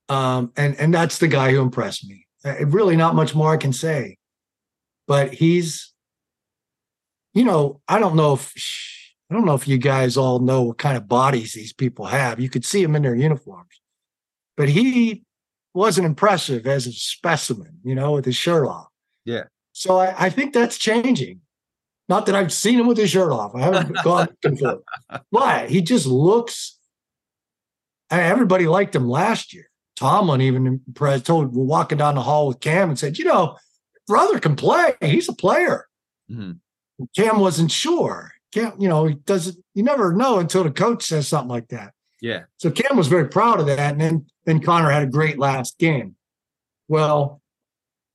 um, 0.09 0.51
and 0.57 0.75
and 0.75 0.93
that's 0.93 1.19
the 1.19 1.27
guy 1.27 1.51
who 1.51 1.61
impressed 1.61 2.05
me. 2.07 2.27
Uh, 2.43 2.65
really, 2.65 2.97
not 2.97 3.15
much 3.15 3.33
more 3.33 3.53
I 3.53 3.57
can 3.57 3.71
say, 3.71 4.17
but 5.07 5.33
he's, 5.33 5.92
you 7.33 7.43
know, 7.43 7.81
I 7.87 7.99
don't 7.99 8.15
know 8.15 8.33
if 8.33 8.53
I 9.29 9.33
don't 9.33 9.45
know 9.45 9.55
if 9.55 9.67
you 9.67 9.77
guys 9.77 10.17
all 10.17 10.39
know 10.39 10.61
what 10.61 10.77
kind 10.77 10.97
of 10.97 11.07
bodies 11.07 11.53
these 11.53 11.73
people 11.73 12.05
have. 12.05 12.39
You 12.39 12.49
could 12.49 12.65
see 12.65 12.83
them 12.83 12.95
in 12.95 13.01
their 13.01 13.15
uniforms, 13.15 13.81
but 14.55 14.69
he 14.69 15.23
wasn't 15.73 16.05
impressive 16.05 16.67
as 16.67 16.85
a 16.85 16.91
specimen, 16.91 17.79
you 17.83 17.95
know, 17.95 18.11
with 18.11 18.25
his 18.25 18.35
shirt 18.35 18.67
off. 18.67 18.87
Yeah. 19.25 19.45
So 19.71 19.97
I, 19.97 20.25
I, 20.25 20.29
think 20.29 20.53
that's 20.53 20.77
changing. 20.77 21.41
Not 22.07 22.27
that 22.27 22.35
I've 22.35 22.53
seen 22.53 22.79
him 22.79 22.85
with 22.85 22.97
his 22.97 23.09
shirt 23.09 23.31
off. 23.31 23.55
I 23.55 23.61
haven't 23.61 23.97
gone 24.03 24.27
confirm. 24.41 24.81
But 25.31 25.69
he 25.69 25.81
just 25.81 26.05
looks. 26.05 26.77
Everybody 28.11 28.67
liked 28.67 28.95
him 28.95 29.09
last 29.09 29.53
year. 29.53 29.69
Tomlin 29.95 30.41
even 30.41 30.81
told 31.23 31.55
walking 31.55 31.97
down 31.97 32.15
the 32.15 32.21
hall 32.21 32.47
with 32.47 32.59
Cam 32.59 32.89
and 32.89 32.99
said, 32.99 33.17
"You 33.17 33.25
know, 33.25 33.57
brother 34.07 34.39
can 34.39 34.55
play. 34.55 34.93
He's 35.01 35.29
a 35.29 35.33
player." 35.33 35.87
Mm-hmm. 36.29 36.51
Cam 37.15 37.39
wasn't 37.39 37.71
sure. 37.71 38.31
Cam, 38.51 38.73
you 38.79 38.87
know, 38.87 39.05
he 39.05 39.15
doesn't. 39.15 39.57
You 39.73 39.83
never 39.83 40.13
know 40.13 40.39
until 40.39 40.63
the 40.63 40.71
coach 40.71 41.03
says 41.03 41.27
something 41.27 41.49
like 41.49 41.69
that. 41.69 41.93
Yeah. 42.21 42.43
So 42.57 42.71
Cam 42.71 42.95
was 42.95 43.07
very 43.07 43.27
proud 43.27 43.59
of 43.59 43.65
that, 43.65 43.79
and 43.79 43.99
then 43.99 44.25
then 44.45 44.61
Connor 44.61 44.89
had 44.89 45.03
a 45.03 45.07
great 45.07 45.39
last 45.39 45.77
game. 45.77 46.15
Well, 46.87 47.41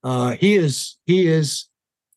uh, 0.05 0.33
he 0.33 0.55
is 0.55 0.97
he 1.07 1.27
is 1.27 1.69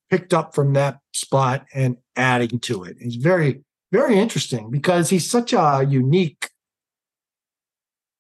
picked 0.10 0.34
up 0.34 0.54
from 0.54 0.74
that 0.74 1.00
spot 1.14 1.66
and 1.74 1.98
adding 2.16 2.60
to 2.60 2.84
it. 2.84 2.98
He's 3.00 3.16
very 3.16 3.64
very 3.92 4.18
interesting 4.18 4.70
because 4.70 5.10
he's 5.10 5.30
such 5.30 5.54
a 5.54 5.86
unique. 5.88 6.50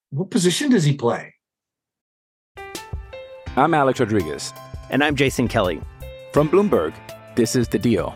What 0.10 0.30
position 0.30 0.72
does 0.72 0.84
he 0.84 0.94
play? 0.94 1.36
I'm 3.56 3.74
Alex 3.74 4.00
Rodriguez, 4.00 4.54
and 4.90 5.04
I'm 5.04 5.16
Jason 5.16 5.48
Kelly 5.48 5.82
from 6.34 6.50
Bloomberg. 6.50 6.94
This 7.36 7.56
is 7.56 7.68
the 7.68 7.80
Deal. 7.80 8.16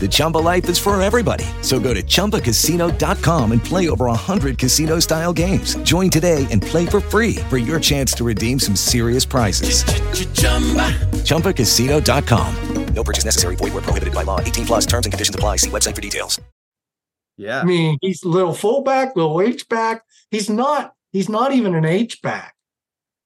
The 0.00 0.08
Chumba 0.10 0.38
life 0.38 0.68
is 0.68 0.78
for 0.78 1.00
everybody. 1.00 1.46
So 1.62 1.80
go 1.80 1.94
to 1.94 2.02
ChumbaCasino.com 2.02 3.52
and 3.52 3.64
play 3.64 3.88
over 3.88 4.06
100 4.06 4.58
casino 4.58 4.98
style 4.98 5.32
games. 5.32 5.76
Join 5.76 6.10
today 6.10 6.46
and 6.50 6.60
play 6.60 6.84
for 6.84 7.00
free 7.00 7.36
for 7.48 7.56
your 7.56 7.80
chance 7.80 8.12
to 8.14 8.24
redeem 8.24 8.58
some 8.58 8.76
serious 8.76 9.24
prizes. 9.24 9.84
ChumbaCasino.com. 11.24 12.84
No 12.94 13.02
purchase 13.02 13.24
necessary. 13.24 13.56
Void 13.56 13.72
where 13.72 13.82
prohibited 13.82 14.14
by 14.14 14.22
law. 14.22 14.40
18 14.40 14.66
plus 14.66 14.86
terms 14.86 15.06
and 15.06 15.12
conditions 15.12 15.34
apply. 15.34 15.56
See 15.56 15.70
website 15.70 15.94
for 15.94 16.00
details. 16.00 16.40
Yeah. 17.36 17.60
I 17.60 17.64
mean, 17.64 17.98
he's 18.00 18.22
a 18.22 18.28
little 18.28 18.54
fullback, 18.54 19.16
little 19.16 19.40
H 19.40 19.68
back. 19.68 20.02
He's 20.30 20.48
not, 20.48 20.94
he's 21.12 21.28
not 21.28 21.52
even 21.52 21.74
an 21.74 21.84
H 21.84 22.22
back. 22.22 22.54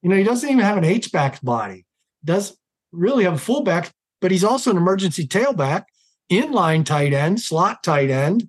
You 0.02 0.08
know, 0.08 0.16
he 0.16 0.24
doesn't 0.24 0.48
even 0.48 0.64
have 0.64 0.78
an 0.78 0.84
H 0.84 1.12
back 1.12 1.40
body. 1.42 1.84
Does 2.24 2.56
really 2.92 3.24
have 3.24 3.34
a 3.34 3.38
fullback, 3.38 3.92
but 4.20 4.30
he's 4.30 4.44
also 4.44 4.70
an 4.70 4.78
emergency 4.78 5.26
tailback, 5.26 5.84
inline 6.30 6.84
tight 6.84 7.12
end, 7.12 7.40
slot 7.40 7.82
tight 7.82 8.10
end. 8.10 8.48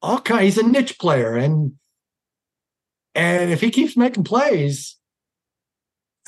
All 0.00 0.20
kind. 0.20 0.44
He's 0.44 0.58
a 0.58 0.62
niche 0.62 0.98
player, 0.98 1.36
and 1.36 1.72
and 3.14 3.50
if 3.50 3.60
he 3.60 3.70
keeps 3.70 3.96
making 3.96 4.24
plays, 4.24 4.96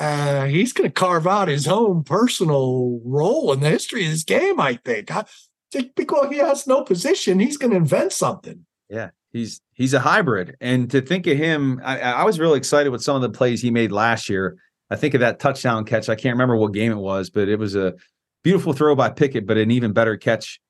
uh, 0.01 0.47
he's 0.47 0.73
going 0.73 0.89
to 0.89 0.93
carve 0.93 1.27
out 1.27 1.49
his 1.49 1.69
own 1.69 2.03
personal 2.03 3.01
role 3.05 3.53
in 3.53 3.61
the 3.61 3.71
history 3.71 4.05
of 4.05 4.11
this 4.11 4.25
game. 4.25 4.61
I 4.61 4.75
think. 4.85 5.15
I, 5.15 5.25
because 5.95 6.31
he 6.31 6.39
has 6.39 6.67
no 6.67 6.83
position, 6.83 7.39
he's 7.39 7.57
going 7.57 7.71
to 7.71 7.77
invent 7.77 8.13
something. 8.13 8.67
Yeah, 8.89 9.11
he's 9.33 9.61
he's 9.73 9.95
a 9.95 10.01
hybrid, 10.01 10.57
and 10.61 10.91
to 10.91 11.01
think 11.01 11.29
of 11.29 11.39
him, 11.39 11.81
I, 11.85 12.01
I 12.01 12.25
was 12.25 12.41
really 12.41 12.59
excited 12.59 12.91
with 12.91 13.03
some 13.03 13.15
of 13.15 13.23
the 13.23 13.31
plays 13.31 13.63
he 13.63 13.71
made 13.71 13.93
last 13.93 14.29
year. 14.29 14.57
I 14.91 14.97
think 14.97 15.15
of 15.15 15.21
that 15.21 15.39
touchdown 15.39 15.85
catch. 15.85 16.09
I 16.09 16.17
can't 16.17 16.35
remember 16.35 16.57
what 16.57 16.73
game 16.73 16.91
it 16.91 16.99
was, 16.99 17.31
but 17.31 17.49
it 17.49 17.61
was 17.61 17.77
a 17.77 17.95
beautiful 18.43 18.73
throw 18.73 18.95
by 18.95 19.11
Pickett, 19.11 19.47
but 19.47 19.57
an 19.57 19.71
even 19.71 19.93
better 19.93 20.17
catch 20.17 20.61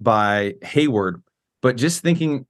by 0.00 0.54
Heyward. 0.62 1.22
But 1.62 1.76
just 1.76 2.02
thinking 2.02 2.46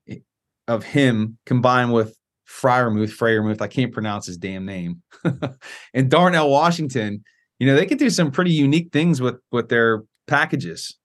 of 0.66 0.84
him 0.84 1.38
combined 1.46 1.92
with 1.92 2.16
Freiermuth, 2.48 3.16
Freiermuth, 3.16 3.60
I 3.60 3.68
can't 3.68 3.92
pronounce 3.92 4.26
his 4.26 4.36
damn 4.36 4.66
name, 4.66 5.02
and 5.94 6.10
Darnell 6.10 6.50
Washington, 6.50 7.24
you 7.58 7.66
know, 7.66 7.76
they 7.76 7.86
can 7.86 7.98
do 7.98 8.10
some 8.10 8.30
pretty 8.30 8.52
unique 8.52 8.92
things 8.92 9.20
with 9.20 9.36
with 9.50 9.68
their 9.68 10.04
packages. 10.26 10.98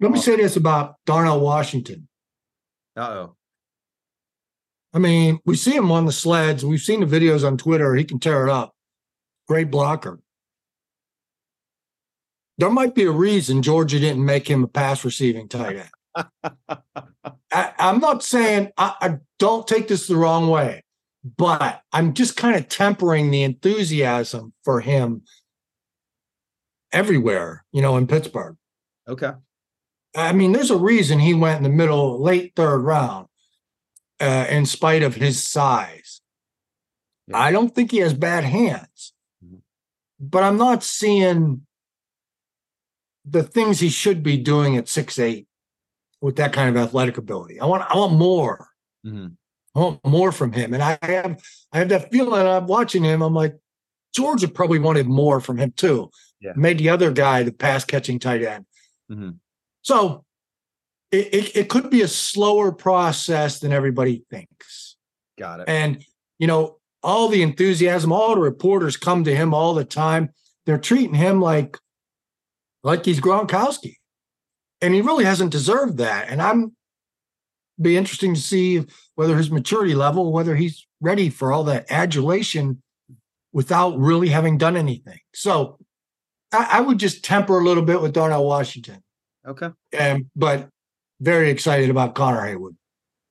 Let 0.00 0.10
me 0.10 0.18
say 0.18 0.36
this 0.36 0.56
about 0.56 0.96
Darnell 1.06 1.40
Washington. 1.40 2.08
Uh 2.96 3.08
oh. 3.08 3.36
I 4.92 4.98
mean, 4.98 5.40
we 5.44 5.56
see 5.56 5.74
him 5.74 5.90
on 5.90 6.06
the 6.06 6.12
sleds. 6.12 6.64
We've 6.64 6.80
seen 6.80 7.00
the 7.00 7.06
videos 7.06 7.44
on 7.44 7.56
Twitter. 7.56 7.94
He 7.94 8.04
can 8.04 8.20
tear 8.20 8.46
it 8.46 8.50
up. 8.50 8.74
Great 9.48 9.70
blocker. 9.70 10.20
There 12.58 12.70
might 12.70 12.94
be 12.94 13.04
a 13.04 13.10
reason 13.10 13.62
Georgia 13.62 13.98
didn't 13.98 14.24
make 14.24 14.48
him 14.48 14.64
a 14.64 14.68
pass 14.68 15.04
receiving 15.04 15.48
tight 15.48 15.76
end. 15.76 16.26
I, 17.52 17.72
am 17.78 17.98
not 17.98 18.22
saying 18.22 18.70
I, 18.76 18.94
I 19.00 19.16
don't 19.38 19.66
take 19.66 19.88
this 19.88 20.06
the 20.06 20.16
wrong 20.16 20.48
way, 20.48 20.84
but 21.36 21.82
I'm 21.92 22.14
just 22.14 22.36
kind 22.36 22.56
of 22.56 22.68
tempering 22.68 23.30
the 23.30 23.42
enthusiasm 23.42 24.52
for 24.62 24.80
him 24.80 25.22
everywhere, 26.92 27.64
you 27.72 27.82
know, 27.82 27.96
in 27.96 28.06
Pittsburgh. 28.06 28.56
Okay. 29.08 29.32
I 30.16 30.32
mean, 30.32 30.52
there's 30.52 30.70
a 30.70 30.78
reason 30.78 31.18
he 31.18 31.34
went 31.34 31.58
in 31.58 31.64
the 31.64 31.76
middle, 31.76 32.22
late 32.22 32.52
third 32.54 32.78
round, 32.78 33.26
uh, 34.20 34.46
in 34.48 34.64
spite 34.64 35.02
of 35.02 35.16
his 35.16 35.42
size. 35.42 36.20
Yeah. 37.26 37.38
I 37.38 37.50
don't 37.50 37.74
think 37.74 37.90
he 37.90 37.98
has 37.98 38.14
bad 38.14 38.44
hands, 38.44 39.12
mm-hmm. 39.44 39.56
but 40.20 40.44
I'm 40.44 40.56
not 40.56 40.84
seeing 40.84 41.66
the 43.24 43.42
things 43.42 43.80
he 43.80 43.88
should 43.88 44.22
be 44.22 44.36
doing 44.36 44.76
at 44.76 44.88
six 44.88 45.18
eight 45.18 45.46
with 46.20 46.36
that 46.36 46.52
kind 46.52 46.68
of 46.68 46.82
athletic 46.82 47.18
ability. 47.18 47.60
I 47.60 47.66
want, 47.66 47.82
I 47.88 47.96
want 47.96 48.14
more. 48.14 48.68
Mm-hmm. 49.06 49.28
I 49.74 49.78
want 49.78 50.06
more 50.06 50.30
from 50.30 50.52
him, 50.52 50.72
and 50.72 50.82
I 50.82 50.98
have, 51.02 51.42
I 51.72 51.78
have 51.78 51.88
that 51.88 52.12
feeling. 52.12 52.46
I'm 52.46 52.66
watching 52.66 53.02
him. 53.02 53.22
I'm 53.22 53.34
like, 53.34 53.56
Georgia 54.14 54.48
probably 54.48 54.78
wanted 54.78 55.06
more 55.06 55.40
from 55.40 55.58
him 55.58 55.72
too. 55.72 56.10
Yeah. 56.40 56.52
Made 56.56 56.78
the 56.78 56.90
other 56.90 57.10
guy 57.10 57.42
the 57.42 57.52
pass 57.52 57.84
catching 57.84 58.18
tight 58.18 58.42
end. 58.42 58.66
Mm-hmm. 59.10 59.30
So 59.82 60.24
it, 61.10 61.34
it, 61.34 61.56
it, 61.56 61.68
could 61.68 61.90
be 61.90 62.02
a 62.02 62.08
slower 62.08 62.70
process 62.72 63.58
than 63.58 63.72
everybody 63.72 64.24
thinks. 64.30 64.96
Got 65.38 65.60
it. 65.60 65.68
And, 65.68 66.04
you 66.38 66.46
know, 66.46 66.78
all 67.02 67.28
the 67.28 67.42
enthusiasm, 67.42 68.12
all 68.12 68.34
the 68.34 68.40
reporters 68.40 68.96
come 68.96 69.24
to 69.24 69.34
him 69.34 69.52
all 69.52 69.74
the 69.74 69.84
time. 69.84 70.30
They're 70.66 70.78
treating 70.78 71.14
him 71.14 71.40
like, 71.40 71.78
like 72.84 73.04
he's 73.04 73.20
Gronkowski. 73.20 73.96
And 74.80 74.94
he 74.94 75.00
really 75.00 75.24
hasn't 75.24 75.50
deserved 75.50 75.98
that. 75.98 76.28
And 76.28 76.40
I'm 76.40 76.76
be 77.80 77.96
interesting 77.96 78.34
to 78.34 78.40
see 78.40 78.84
whether 79.16 79.36
his 79.36 79.50
maturity 79.50 79.94
level, 79.96 80.32
whether 80.32 80.54
he's 80.54 80.86
ready 81.00 81.28
for 81.28 81.52
all 81.52 81.64
that 81.64 81.90
adulation 81.90 82.80
without 83.52 83.98
really 83.98 84.28
having 84.28 84.58
done 84.58 84.76
anything. 84.76 85.18
So 85.34 85.78
I, 86.52 86.68
I 86.72 86.80
would 86.80 86.98
just 86.98 87.24
temper 87.24 87.58
a 87.58 87.64
little 87.64 87.82
bit 87.82 88.00
with 88.00 88.12
Darnell 88.12 88.46
Washington. 88.46 89.02
Okay. 89.46 89.70
And 89.92 90.26
but 90.36 90.68
very 91.20 91.50
excited 91.50 91.90
about 91.90 92.14
Connor 92.14 92.44
Haywood. 92.46 92.76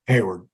Heyward. 0.08 0.46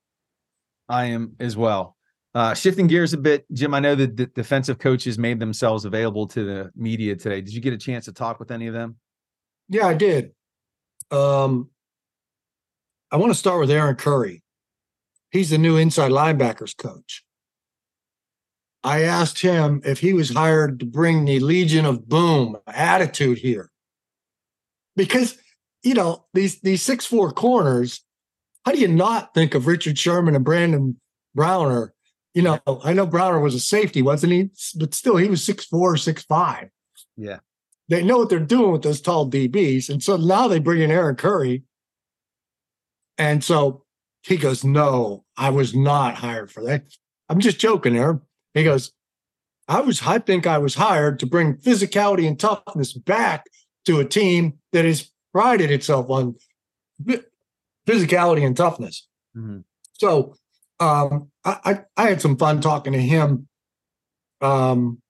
I 0.87 1.05
am 1.05 1.35
as 1.39 1.57
well. 1.57 1.97
Uh, 2.33 2.53
shifting 2.53 2.87
gears 2.87 3.13
a 3.13 3.17
bit, 3.17 3.45
Jim. 3.51 3.73
I 3.73 3.79
know 3.79 3.93
that 3.95 4.15
the 4.15 4.25
defensive 4.27 4.79
coaches 4.79 5.17
made 5.17 5.39
themselves 5.39 5.83
available 5.83 6.27
to 6.27 6.45
the 6.45 6.71
media 6.75 7.15
today. 7.15 7.41
Did 7.41 7.53
you 7.53 7.59
get 7.59 7.73
a 7.73 7.77
chance 7.77 8.05
to 8.05 8.13
talk 8.13 8.39
with 8.39 8.51
any 8.51 8.67
of 8.67 8.73
them? 8.73 8.95
Yeah, 9.67 9.87
I 9.87 9.93
did. 9.93 10.31
Um, 11.11 11.69
I 13.11 13.17
want 13.17 13.31
to 13.31 13.37
start 13.37 13.59
with 13.59 13.69
Aaron 13.69 13.95
Curry. 13.95 14.43
He's 15.31 15.49
the 15.49 15.57
new 15.57 15.77
inside 15.77 16.11
linebackers 16.11 16.75
coach. 16.75 17.23
I 18.83 19.03
asked 19.03 19.41
him 19.41 19.81
if 19.85 19.99
he 19.99 20.13
was 20.13 20.31
hired 20.31 20.79
to 20.79 20.85
bring 20.85 21.25
the 21.25 21.39
Legion 21.39 21.85
of 21.85 22.07
Boom 22.07 22.57
attitude 22.65 23.37
here 23.37 23.71
because 24.95 25.37
you 25.83 25.93
know 25.93 26.25
these 26.33 26.61
these 26.61 26.81
six 26.81 27.05
four 27.05 27.31
corners. 27.31 28.01
How 28.65 28.71
do 28.71 28.79
you 28.79 28.87
not 28.87 29.33
think 29.33 29.55
of 29.55 29.67
Richard 29.67 29.97
Sherman 29.97 30.35
and 30.35 30.45
Brandon 30.45 30.99
Browner? 31.33 31.93
You 32.33 32.43
know, 32.43 32.59
I 32.83 32.93
know 32.93 33.05
Browner 33.05 33.39
was 33.39 33.55
a 33.55 33.59
safety, 33.59 34.01
wasn't 34.01 34.33
he? 34.33 34.49
But 34.77 34.93
still, 34.93 35.17
he 35.17 35.29
was 35.29 35.43
six 35.43 35.65
four, 35.65 35.97
six 35.97 36.23
five. 36.23 36.69
Yeah, 37.17 37.39
they 37.89 38.03
know 38.03 38.17
what 38.17 38.29
they're 38.29 38.39
doing 38.39 38.71
with 38.71 38.83
those 38.83 39.01
tall 39.01 39.29
DBs, 39.29 39.89
and 39.89 40.01
so 40.01 40.15
now 40.15 40.47
they 40.47 40.59
bring 40.59 40.81
in 40.81 40.91
Aaron 40.91 41.15
Curry, 41.15 41.63
and 43.17 43.43
so 43.43 43.83
he 44.23 44.37
goes, 44.37 44.63
"No, 44.63 45.25
I 45.35 45.49
was 45.49 45.75
not 45.75 46.15
hired 46.15 46.51
for 46.51 46.63
that. 46.63 46.85
I'm 47.27 47.39
just 47.39 47.59
joking, 47.59 47.97
Aaron." 47.97 48.21
He 48.53 48.63
goes, 48.63 48.93
"I 49.67 49.81
was. 49.81 50.01
I 50.05 50.19
think 50.19 50.47
I 50.47 50.57
was 50.57 50.75
hired 50.75 51.19
to 51.19 51.25
bring 51.25 51.57
physicality 51.57 52.27
and 52.27 52.39
toughness 52.39 52.93
back 52.93 53.45
to 53.85 53.99
a 53.99 54.05
team 54.05 54.59
that 54.71 54.85
has 54.85 55.11
prided 55.33 55.71
itself 55.71 56.09
on 56.09 56.35
physicality 57.87 58.45
and 58.45 58.55
toughness. 58.55 59.07
Mm-hmm. 59.35 59.59
So 59.93 60.35
um, 60.81 61.29
I, 61.45 61.57
I, 61.63 61.79
I 61.95 62.09
had 62.09 62.21
some 62.21 62.35
fun 62.37 62.59
talking 62.59 62.93
to 62.93 62.99
him. 62.99 63.47
Um, 64.41 65.01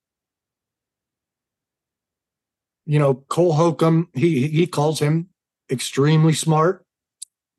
you 2.85 2.99
know, 2.99 3.23
Cole 3.29 3.53
Holcomb, 3.53 4.09
he 4.13 4.47
he 4.47 4.67
calls 4.67 4.99
him 4.99 5.29
extremely 5.71 6.33
smart, 6.33 6.85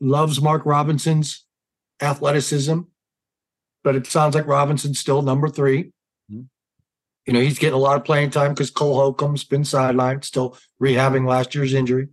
loves 0.01 0.41
Mark 0.41 0.65
Robinson's 0.67 1.45
athleticism, 2.01 2.81
but 3.83 3.97
it 3.97 4.07
sounds 4.07 4.35
like 4.35 4.47
Robinson's 4.47 4.99
still 4.99 5.23
number 5.23 5.49
3 5.49 5.91
you 7.27 7.33
know, 7.33 7.41
he's 7.41 7.59
getting 7.59 7.75
a 7.75 7.79
lot 7.79 7.97
of 7.97 8.05
playing 8.05 8.31
time 8.31 8.51
because 8.51 8.71
Cole 8.71 8.95
Holcomb's 8.95 9.45
been 9.45 9.63
sidelined, 9.63 10.25
still 10.25 10.57
rehabbing 10.83 11.27
last 11.27 11.55
year's 11.55 11.75
injury. 11.75 12.09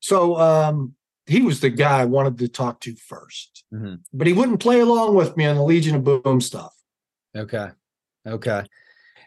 So 0.00 0.36
um, 0.36 0.94
he 1.28 1.42
was 1.42 1.60
the 1.60 1.70
guy 1.70 2.00
I 2.00 2.04
wanted 2.06 2.38
to 2.38 2.48
talk 2.48 2.80
to 2.80 2.94
1st 2.94 3.62
mm-hmm. 3.72 3.94
but 4.12 4.26
he 4.26 4.32
wouldn't 4.32 4.60
play 4.60 4.80
along 4.80 5.14
with 5.14 5.36
me 5.36 5.44
on 5.44 5.56
the 5.56 5.62
Legion 5.62 5.96
of 5.96 6.04
Boom 6.04 6.40
stuff. 6.40 6.74
Okay, 7.36 7.68
okay. 8.26 8.64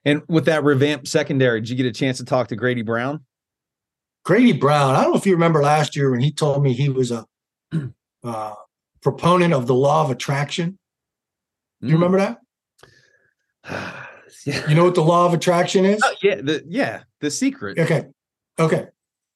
And 0.03 0.23
with 0.27 0.45
that 0.45 0.63
revamped 0.63 1.07
secondary, 1.07 1.61
did 1.61 1.69
you 1.69 1.75
get 1.75 1.85
a 1.85 1.91
chance 1.91 2.17
to 2.17 2.25
talk 2.25 2.47
to 2.47 2.55
Grady 2.55 2.81
Brown? 2.81 3.23
Grady 4.25 4.53
Brown. 4.53 4.95
I 4.95 5.03
don't 5.03 5.11
know 5.11 5.17
if 5.17 5.25
you 5.25 5.33
remember 5.33 5.61
last 5.61 5.95
year 5.95 6.11
when 6.11 6.19
he 6.19 6.31
told 6.31 6.63
me 6.63 6.73
he 6.73 6.89
was 6.89 7.11
a 7.11 7.25
uh, 8.23 8.53
proponent 9.01 9.53
of 9.53 9.67
the 9.67 9.75
law 9.75 10.03
of 10.03 10.11
attraction. 10.11 10.79
Do 11.81 11.87
you 11.87 11.93
remember 11.93 12.17
that? 12.17 12.37
yeah. 13.69 13.97
You 14.67 14.73
know 14.73 14.85
what 14.85 14.95
the 14.95 15.03
law 15.03 15.27
of 15.27 15.35
attraction 15.35 15.85
is? 15.85 16.01
Oh, 16.03 16.15
yeah, 16.23 16.41
the 16.41 16.63
yeah, 16.67 17.03
the 17.19 17.29
secret. 17.29 17.77
Okay. 17.77 18.05
Okay. 18.57 18.87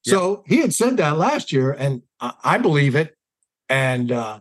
So 0.01 0.43
he 0.47 0.57
had 0.61 0.73
said 0.73 0.97
that 0.97 1.17
last 1.17 1.51
year, 1.51 1.71
and 1.71 2.01
I, 2.43 2.57
believe 2.57 2.95
it. 2.95 3.15
And 3.69 4.11
uh, 4.11 4.39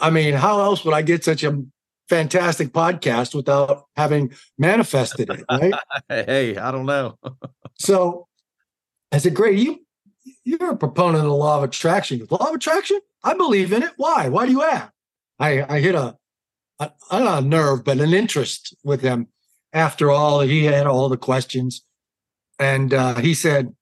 I 0.00 0.10
mean, 0.10 0.34
how 0.34 0.60
else 0.60 0.84
would 0.84 0.94
I 0.94 1.02
get 1.02 1.24
such 1.24 1.44
a 1.44 1.62
fantastic 2.08 2.68
podcast 2.70 3.34
without 3.34 3.86
having 3.96 4.32
manifested 4.58 5.30
it, 5.30 5.44
right? 5.50 5.72
hey, 6.08 6.56
I 6.56 6.70
don't 6.70 6.86
know. 6.86 7.18
so 7.78 8.26
I 9.12 9.18
said, 9.18 9.34
Great, 9.34 9.58
you 9.58 9.86
you're 10.44 10.72
a 10.72 10.76
proponent 10.76 11.24
of 11.24 11.30
the 11.30 11.36
law 11.36 11.58
of 11.58 11.64
attraction. 11.64 12.26
Law 12.30 12.48
of 12.48 12.54
attraction? 12.54 13.00
I 13.22 13.34
believe 13.34 13.72
in 13.72 13.82
it. 13.82 13.92
Why? 13.96 14.28
Why 14.28 14.46
do 14.46 14.52
you 14.52 14.62
ask? 14.62 14.92
I, 15.38 15.62
I 15.76 15.80
hit 15.80 15.94
a, 15.94 16.16
a 16.78 16.90
not 17.12 17.42
a 17.42 17.46
nerve, 17.46 17.84
but 17.84 17.98
an 17.98 18.12
interest 18.12 18.76
with 18.84 19.00
him 19.00 19.28
after 19.72 20.10
all. 20.10 20.40
He 20.40 20.64
had 20.64 20.86
all 20.86 21.08
the 21.08 21.16
questions. 21.16 21.82
And 22.58 22.92
uh, 22.92 23.14
he 23.16 23.34
said, 23.34 23.74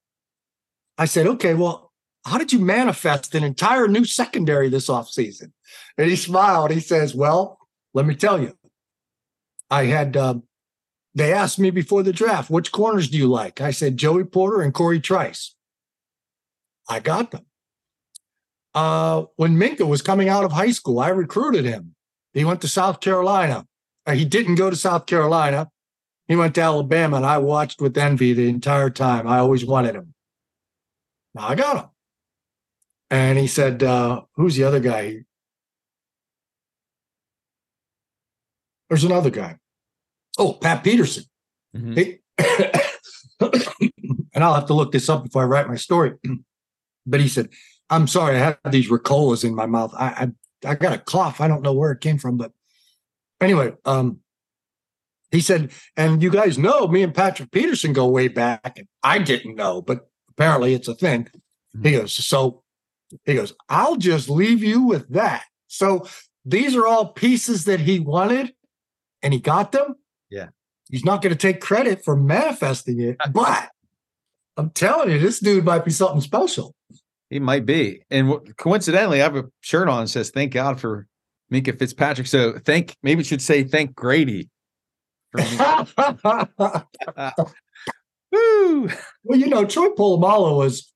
I 0.97 1.07
said, 1.07 1.27
okay, 1.27 1.55
well, 1.55 1.88
how 2.25 2.39
did 2.39 2.53
you 2.53 2.59
manifest 2.59 3.35
an 3.35 3.45
entire 3.45 3.89
new 3.89 4.05
secondary 4.05 4.69
this 4.69 4.89
offseason? 4.89 5.53
And 5.97 6.11
he 6.11 6.17
smiled. 6.17 6.71
He 6.71 6.81
says, 6.81 7.15
well, 7.15 7.59
let 7.95 8.07
me 8.07 8.15
tell 8.15 8.41
you. 8.41 8.57
I 9.71 9.85
had, 9.85 10.17
um, 10.17 10.45
they 11.15 11.33
asked 11.33 11.59
me 11.59 11.71
before 11.71 12.03
the 12.03 12.13
draft, 12.13 12.51
which 12.51 12.73
corners 12.73 13.09
do 13.09 13.19
you 13.19 13.27
like? 13.27 13.61
I 13.61 13.71
said, 13.71 13.97
Joey 13.97 14.25
Porter 14.25 14.63
and 14.63 14.73
Cory 14.73 15.01
Trice. 15.01 15.55
I 16.89 17.01
got 17.01 17.31
them. 17.31 17.45
Uh, 18.75 19.25
when 19.37 19.57
Minkah 19.57 19.89
was 19.89 20.03
coming 20.03 20.29
out 20.29 20.45
of 20.45 20.53
high 20.53 20.71
school, 20.71 21.01
I 21.01 21.09
recruited 21.09 21.65
him. 21.65 21.95
He 22.33 22.45
went 22.45 22.61
to 22.61 22.69
South 22.69 23.01
Carolina. 23.01 23.67
Uh, 24.07 24.13
he 24.13 24.25
didn't 24.25 24.55
go 24.55 24.71
to 24.71 24.77
South 24.77 25.07
Carolina. 25.07 25.69
He 26.29 26.37
went 26.37 26.55
to 26.55 26.61
Alabama, 26.61 27.17
and 27.17 27.27
I 27.27 27.39
watched 27.39 27.81
with 27.81 27.97
envy 27.97 28.35
the 28.35 28.49
entire 28.49 28.91
time. 28.91 29.27
I 29.27 29.39
always 29.39 29.65
wanted 29.65 29.95
him. 29.95 30.15
Now 31.35 31.49
I 31.49 31.55
got 31.55 31.77
him. 31.77 31.91
And 33.11 33.39
he 33.39 33.47
said, 33.47 33.83
uh, 33.83 34.23
Who's 34.35 34.57
the 34.57 34.65
other 34.65 34.81
guy? 34.81 35.25
There's 38.89 39.05
another 39.05 39.31
guy. 39.31 39.59
Oh, 40.39 40.55
Pat 40.55 40.85
Peterson. 40.85 41.25
Mm-hmm. 41.77 42.15
And 44.39 44.45
I'll 44.45 44.55
have 44.55 44.67
to 44.67 44.75
look 44.75 44.93
this 44.93 45.09
up 45.09 45.25
before 45.25 45.43
I 45.43 45.47
write 45.47 45.67
my 45.67 45.75
story. 45.75 46.13
but 47.07 47.19
he 47.19 47.27
said, 47.27 47.49
I'm 47.91 48.07
sorry, 48.07 48.37
I 48.37 48.39
have 48.39 48.59
these 48.71 48.89
Ricolas 48.89 49.43
in 49.43 49.53
my 49.53 49.67
mouth. 49.67 49.93
I, 49.99 50.31
I, 50.65 50.71
I 50.71 50.75
got 50.77 50.93
a 50.93 50.99
cough. 50.99 51.41
I 51.41 51.49
don't 51.49 51.63
know 51.63 51.73
where 51.73 51.91
it 51.91 52.01
came 52.01 52.19
from, 52.19 52.37
but 52.37 52.53
anyway, 53.41 53.73
um, 53.85 54.21
he 55.33 55.41
said, 55.41 55.73
and 55.97 56.23
you 56.23 56.31
guys 56.31 56.57
know 56.57 56.87
me 56.87 57.03
and 57.03 57.13
Patrick 57.13 57.51
Peterson 57.51 57.93
go 57.93 58.07
way 58.07 58.29
back. 58.29 58.79
And 58.79 58.87
I 59.03 59.19
didn't 59.19 59.57
know, 59.57 59.83
but 59.83 60.09
apparently 60.29 60.73
it's 60.73 60.87
a 60.87 60.95
thing. 60.95 61.25
Mm-hmm. 61.25 61.85
He 61.85 61.93
goes, 61.93 62.13
so 62.13 62.63
he 63.25 63.35
goes, 63.35 63.55
I'll 63.69 63.97
just 63.97 64.29
leave 64.29 64.63
you 64.63 64.83
with 64.83 65.09
that. 65.11 65.45
So 65.67 66.07
these 66.45 66.75
are 66.77 66.87
all 66.87 67.13
pieces 67.13 67.65
that 67.65 67.81
he 67.81 68.01
wanted 68.01 68.53
and 69.23 69.33
he 69.33 69.41
got 69.41 69.73
them. 69.73 69.97
Yeah. 70.31 70.49
He's 70.91 71.05
not 71.05 71.23
going 71.23 71.35
to 71.35 71.39
take 71.39 71.61
credit 71.61 72.05
for 72.05 72.17
manifesting 72.17 73.01
it, 73.01 73.17
but 73.33 73.71
I'm 74.57 74.71
telling 74.71 75.11
you, 75.11 75.19
this 75.19 75.39
dude 75.39 75.65
might 75.65 75.85
be 75.85 75.91
something 75.91 76.21
special. 76.21 76.75
He 77.31 77.39
might 77.39 77.67
be. 77.67 78.03
And 78.11 78.57
coincidentally, 78.57 79.21
I 79.21 79.25
have 79.25 79.37
a 79.37 79.45
shirt 79.61 79.89
on 79.89 80.05
that 80.05 80.09
says, 80.09 80.31
Thank 80.31 80.53
God 80.55 80.81
for 80.81 81.07
Minkah 81.53 81.79
Fitzpatrick. 81.79 82.27
So 82.27 82.59
thank, 82.65 82.97
maybe 83.03 83.21
it 83.21 83.27
should 83.27 83.43
say, 83.43 83.65
Thank 83.65 83.95
Grady. 83.95 84.49
Uh, 85.39 85.85
woo. 88.33 88.89
Well, 89.25 89.39
you 89.39 89.47
know, 89.47 89.65
Troy 89.65 89.89
Polamalu 89.91 90.57
was 90.57 90.93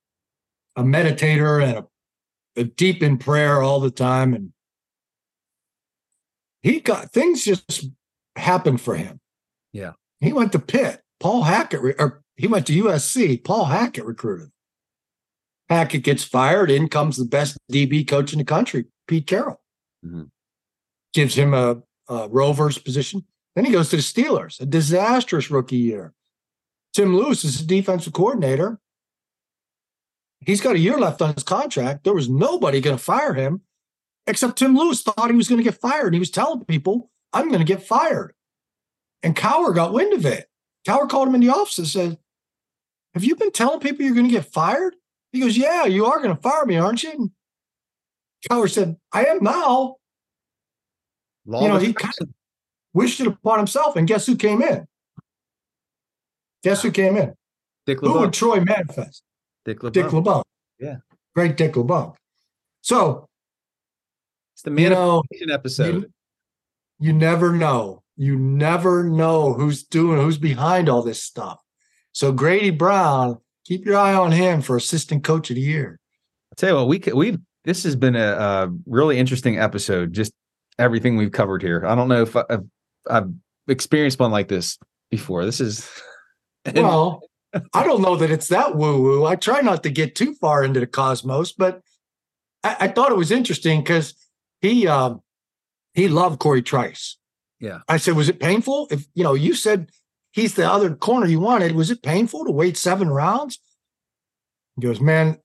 a 0.75 0.83
meditator 0.83 1.63
and 1.63 1.77
a 1.79 1.85
deep 2.55 3.01
in 3.01 3.17
prayer 3.17 3.61
all 3.61 3.79
the 3.79 3.91
time. 3.91 4.33
And 4.33 4.53
he 6.61 6.79
got 6.79 7.11
things 7.11 7.43
just 7.43 7.85
happened 8.35 8.81
for 8.81 8.95
him. 8.95 9.19
Yeah. 9.71 9.93
He 10.19 10.33
went 10.33 10.51
to 10.53 10.59
Pitt. 10.59 11.01
Paul 11.19 11.43
Hackett, 11.43 11.79
or 11.99 12.21
he 12.35 12.47
went 12.47 12.67
to 12.67 12.83
USC. 12.83 13.43
Paul 13.43 13.65
Hackett 13.65 14.05
recruited. 14.05 14.49
Hackett 15.69 16.03
gets 16.03 16.23
fired. 16.23 16.69
In 16.69 16.89
comes 16.89 17.17
the 17.17 17.25
best 17.25 17.57
DB 17.71 18.07
coach 18.07 18.33
in 18.33 18.39
the 18.39 18.45
country, 18.45 18.85
Pete 19.07 19.27
Carroll. 19.27 19.61
Mm-hmm. 20.05 20.23
Gives 21.13 21.35
him 21.35 21.53
a, 21.53 21.81
a 22.09 22.27
Rovers 22.27 22.77
position. 22.77 23.25
Then 23.55 23.65
he 23.65 23.71
goes 23.71 23.89
to 23.89 23.95
the 23.95 24.01
Steelers, 24.01 24.59
a 24.59 24.65
disastrous 24.65 25.49
rookie 25.51 25.77
year. 25.77 26.13
Tim 26.93 27.15
Lewis 27.15 27.43
is 27.43 27.59
the 27.59 27.65
defensive 27.65 28.13
coordinator. 28.13 28.79
He's 30.45 30.61
got 30.61 30.75
a 30.75 30.79
year 30.79 30.97
left 30.97 31.21
on 31.21 31.33
his 31.33 31.43
contract. 31.43 32.03
There 32.03 32.13
was 32.13 32.29
nobody 32.29 32.81
going 32.81 32.97
to 32.97 33.03
fire 33.03 33.33
him 33.33 33.61
except 34.27 34.57
Tim 34.57 34.75
Lewis 34.75 35.01
thought 35.01 35.29
he 35.29 35.35
was 35.35 35.47
going 35.47 35.57
to 35.57 35.63
get 35.63 35.79
fired. 35.79 36.13
He 36.13 36.19
was 36.19 36.31
telling 36.31 36.65
people, 36.65 37.09
I'm 37.31 37.47
going 37.47 37.59
to 37.59 37.65
get 37.65 37.83
fired. 37.83 38.33
And 39.21 39.35
Cowher 39.35 39.73
got 39.73 39.93
wind 39.93 40.13
of 40.13 40.25
it. 40.25 40.47
Cowher 40.87 41.09
called 41.09 41.29
him 41.29 41.35
in 41.35 41.41
the 41.41 41.49
office 41.49 41.77
and 41.77 41.87
said, 41.87 42.17
Have 43.13 43.23
you 43.23 43.35
been 43.35 43.51
telling 43.51 43.79
people 43.79 44.05
you're 44.05 44.15
going 44.15 44.27
to 44.27 44.31
get 44.31 44.51
fired? 44.51 44.95
He 45.31 45.39
goes, 45.39 45.57
Yeah, 45.57 45.85
you 45.85 46.05
are 46.05 46.21
going 46.21 46.35
to 46.35 46.41
fire 46.41 46.65
me, 46.65 46.77
aren't 46.77 47.03
you? 47.03 47.11
And 47.11 47.31
Cowher 48.49 48.69
said, 48.69 48.97
I 49.11 49.25
am 49.25 49.43
now. 49.43 49.95
Law 51.45 51.61
you 51.61 51.67
know, 51.67 51.77
he 51.77 51.93
kind 51.93 52.13
of 52.21 52.29
wished 52.93 53.19
it 53.19 53.27
upon 53.27 53.59
himself. 53.59 53.95
And 53.95 54.07
guess 54.07 54.25
who 54.25 54.35
came 54.35 54.61
in? 54.61 54.85
Guess 56.63 56.83
who 56.83 56.91
came 56.91 57.17
in? 57.17 57.33
Dick 57.85 57.99
Who 57.99 58.19
would 58.19 58.33
Troy 58.33 58.61
manifest? 58.61 59.23
Dick 59.65 59.83
LeBeau. 59.83 60.01
Dick 60.01 60.13
LeBeau. 60.13 60.43
Yeah. 60.79 60.97
Great 61.35 61.57
Dick 61.57 61.75
LeBeau. 61.75 62.15
So 62.81 63.27
it's 64.53 64.63
the 64.63 64.71
manifestation 64.71 65.27
you 65.31 65.45
know, 65.47 65.53
episode. 65.53 65.95
You, 65.95 66.13
you 66.99 67.13
never 67.13 67.53
know. 67.53 68.03
You 68.15 68.37
never 68.37 69.03
know 69.03 69.53
who's 69.53 69.83
doing, 69.83 70.19
who's 70.19 70.37
behind 70.37 70.89
all 70.89 71.01
this 71.01 71.23
stuff. 71.23 71.59
So 72.11 72.31
Grady 72.31 72.69
Brown, 72.69 73.39
keep 73.65 73.85
your 73.85 73.97
eye 73.97 74.13
on 74.13 74.31
him 74.31 74.61
for 74.61 74.75
assistant 74.75 75.23
coach 75.23 75.49
of 75.49 75.55
the 75.55 75.61
year. 75.61 75.99
I'll 76.51 76.55
tell 76.55 76.69
you 76.69 76.75
what, 76.75 76.87
we 76.87 76.99
we've 77.13 77.39
this 77.63 77.83
has 77.83 77.95
been 77.95 78.15
a, 78.15 78.27
a 78.27 78.73
really 78.85 79.17
interesting 79.17 79.57
episode. 79.57 80.13
Just 80.13 80.33
everything 80.77 81.17
we've 81.17 81.31
covered 81.31 81.61
here. 81.61 81.85
I 81.85 81.95
don't 81.95 82.07
know 82.07 82.21
if 82.21 82.35
I, 82.35 82.43
have 82.49 82.65
I've 83.09 83.31
experienced 83.67 84.19
one 84.19 84.31
like 84.31 84.47
this 84.47 84.77
before. 85.09 85.45
This 85.45 85.59
is 85.59 85.89
well, 86.75 87.23
I 87.73 87.83
don't 87.83 88.01
know 88.01 88.15
that 88.15 88.31
it's 88.31 88.47
that 88.47 88.75
woo 88.75 89.01
woo. 89.01 89.25
I 89.25 89.35
try 89.35 89.61
not 89.61 89.83
to 89.83 89.89
get 89.89 90.15
too 90.15 90.33
far 90.35 90.63
into 90.63 90.79
the 90.79 90.87
cosmos, 90.87 91.51
but 91.51 91.81
I, 92.63 92.77
I 92.81 92.87
thought 92.87 93.11
it 93.11 93.17
was 93.17 93.31
interesting 93.31 93.81
because 93.81 94.15
he 94.61 94.87
um, 94.87 95.21
he 95.93 96.07
loved 96.07 96.39
Cory 96.39 96.61
Trice. 96.61 97.17
Yeah. 97.59 97.79
I 97.87 97.97
said, 97.97 98.15
was 98.15 98.29
it 98.29 98.39
painful? 98.39 98.87
If 98.91 99.05
you 99.13 99.23
know, 99.23 99.35
you 99.35 99.53
said 99.53 99.89
he's 100.31 100.55
the 100.55 100.69
other 100.69 100.95
corner 100.95 101.27
you 101.27 101.39
wanted. 101.39 101.75
Was 101.75 101.91
it 101.91 102.03
painful 102.03 102.45
to 102.45 102.51
wait 102.51 102.77
seven 102.77 103.09
rounds? 103.09 103.59
He 104.75 104.81
goes, 104.81 104.99
man, 104.99 105.37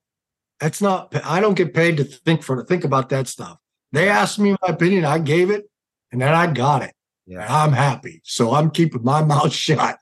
that's 0.59 0.81
not. 0.81 1.15
I 1.25 1.39
don't 1.39 1.53
get 1.53 1.73
paid 1.73 1.97
to 1.97 2.03
think 2.03 2.43
for 2.43 2.57
to 2.57 2.63
think 2.63 2.83
about 2.83 3.09
that 3.09 3.27
stuff. 3.27 3.57
They 3.91 4.09
asked 4.09 4.39
me 4.39 4.55
my 4.61 4.69
opinion, 4.69 5.05
I 5.05 5.19
gave 5.19 5.49
it, 5.49 5.69
and 6.11 6.21
then 6.21 6.33
I 6.33 6.51
got 6.51 6.83
it. 6.83 6.93
Yeah, 7.25 7.45
I'm 7.47 7.73
happy, 7.73 8.21
so 8.23 8.53
I'm 8.53 8.71
keeping 8.71 9.03
my 9.03 9.23
mouth 9.25 9.53
shut. 9.53 9.99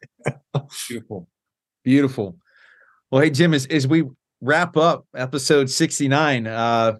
Beautiful, 0.87 1.27
beautiful. 1.87 2.35
Well, 3.09 3.21
hey 3.21 3.29
Jim, 3.29 3.53
as 3.53 3.65
as 3.67 3.87
we 3.87 4.03
wrap 4.41 4.75
up 4.75 5.05
episode 5.15 5.69
69, 5.69 6.45
uh, 6.45 6.97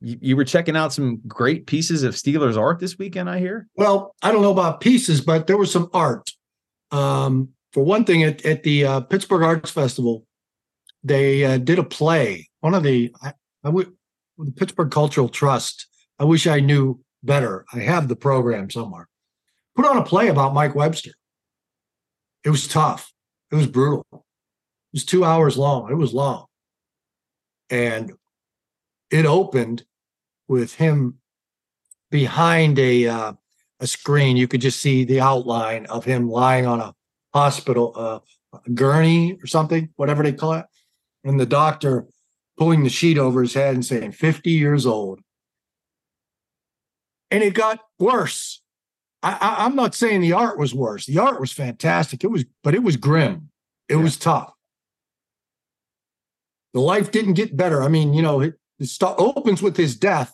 you, 0.00 0.18
you 0.22 0.36
were 0.36 0.46
checking 0.46 0.74
out 0.74 0.94
some 0.94 1.20
great 1.28 1.66
pieces 1.66 2.02
of 2.02 2.14
Steelers 2.14 2.58
art 2.58 2.78
this 2.78 2.96
weekend, 2.98 3.28
I 3.28 3.38
hear. 3.38 3.68
Well, 3.76 4.14
I 4.22 4.32
don't 4.32 4.40
know 4.40 4.50
about 4.50 4.80
pieces, 4.80 5.20
but 5.20 5.46
there 5.46 5.58
was 5.58 5.70
some 5.70 5.90
art. 5.92 6.30
Um, 6.90 7.50
for 7.72 7.84
one 7.84 8.06
thing, 8.06 8.22
at, 8.22 8.42
at 8.46 8.62
the 8.62 8.86
uh, 8.86 9.00
Pittsburgh 9.00 9.42
Arts 9.42 9.70
Festival, 9.70 10.26
they 11.04 11.44
uh, 11.44 11.58
did 11.58 11.78
a 11.78 11.84
play. 11.84 12.48
One 12.60 12.72
of 12.72 12.82
the 12.82 13.14
I, 13.22 13.34
I 13.62 13.68
w- 13.68 13.94
the 14.38 14.52
Pittsburgh 14.52 14.90
Cultural 14.90 15.28
Trust. 15.28 15.86
I 16.18 16.24
wish 16.24 16.46
I 16.46 16.60
knew 16.60 16.98
better. 17.22 17.66
I 17.74 17.80
have 17.80 18.08
the 18.08 18.16
program 18.16 18.70
somewhere. 18.70 19.06
Put 19.74 19.84
on 19.84 19.98
a 19.98 20.02
play 20.02 20.28
about 20.28 20.54
Mike 20.54 20.74
Webster. 20.74 21.12
It 22.42 22.48
was 22.48 22.66
tough. 22.66 23.12
It 23.56 23.60
was 23.60 23.66
brutal. 23.68 24.04
It 24.12 24.20
was 24.92 25.04
two 25.06 25.24
hours 25.24 25.56
long. 25.56 25.90
It 25.90 25.94
was 25.94 26.12
long, 26.12 26.44
and 27.70 28.12
it 29.10 29.24
opened 29.24 29.84
with 30.46 30.74
him 30.74 31.20
behind 32.10 32.78
a 32.78 33.06
uh, 33.06 33.32
a 33.80 33.86
screen. 33.86 34.36
You 34.36 34.46
could 34.46 34.60
just 34.60 34.82
see 34.82 35.04
the 35.04 35.22
outline 35.22 35.86
of 35.86 36.04
him 36.04 36.28
lying 36.28 36.66
on 36.66 36.80
a 36.82 36.94
hospital 37.32 37.94
uh, 37.96 38.18
a 38.66 38.70
gurney 38.70 39.38
or 39.42 39.46
something, 39.46 39.88
whatever 39.96 40.22
they 40.22 40.34
call 40.34 40.52
it. 40.52 40.66
and 41.24 41.40
the 41.40 41.46
doctor 41.46 42.06
pulling 42.58 42.84
the 42.84 42.90
sheet 42.90 43.16
over 43.16 43.40
his 43.40 43.54
head 43.54 43.74
and 43.74 43.86
saying 43.86 44.12
50 44.12 44.50
years 44.50 44.84
old. 44.84 45.20
And 47.30 47.42
it 47.42 47.54
got 47.54 47.80
worse. 47.98 48.60
I, 49.22 49.56
I, 49.58 49.66
am 49.66 49.74
not 49.74 49.94
saying 49.94 50.20
the 50.20 50.32
art 50.32 50.58
was 50.58 50.74
worse. 50.74 51.06
The 51.06 51.18
art 51.18 51.40
was 51.40 51.52
fantastic. 51.52 52.22
It 52.22 52.30
was, 52.30 52.44
but 52.62 52.74
it 52.74 52.82
was 52.82 52.96
grim. 52.96 53.50
It 53.88 53.96
yeah. 53.96 54.02
was 54.02 54.16
tough. 54.16 54.52
The 56.74 56.80
life 56.80 57.10
didn't 57.10 57.34
get 57.34 57.56
better. 57.56 57.82
I 57.82 57.88
mean, 57.88 58.12
you 58.12 58.22
know, 58.22 58.40
it, 58.40 58.54
it 58.78 58.86
st- 58.86 59.14
opens 59.18 59.62
with 59.62 59.76
his 59.76 59.96
death, 59.96 60.32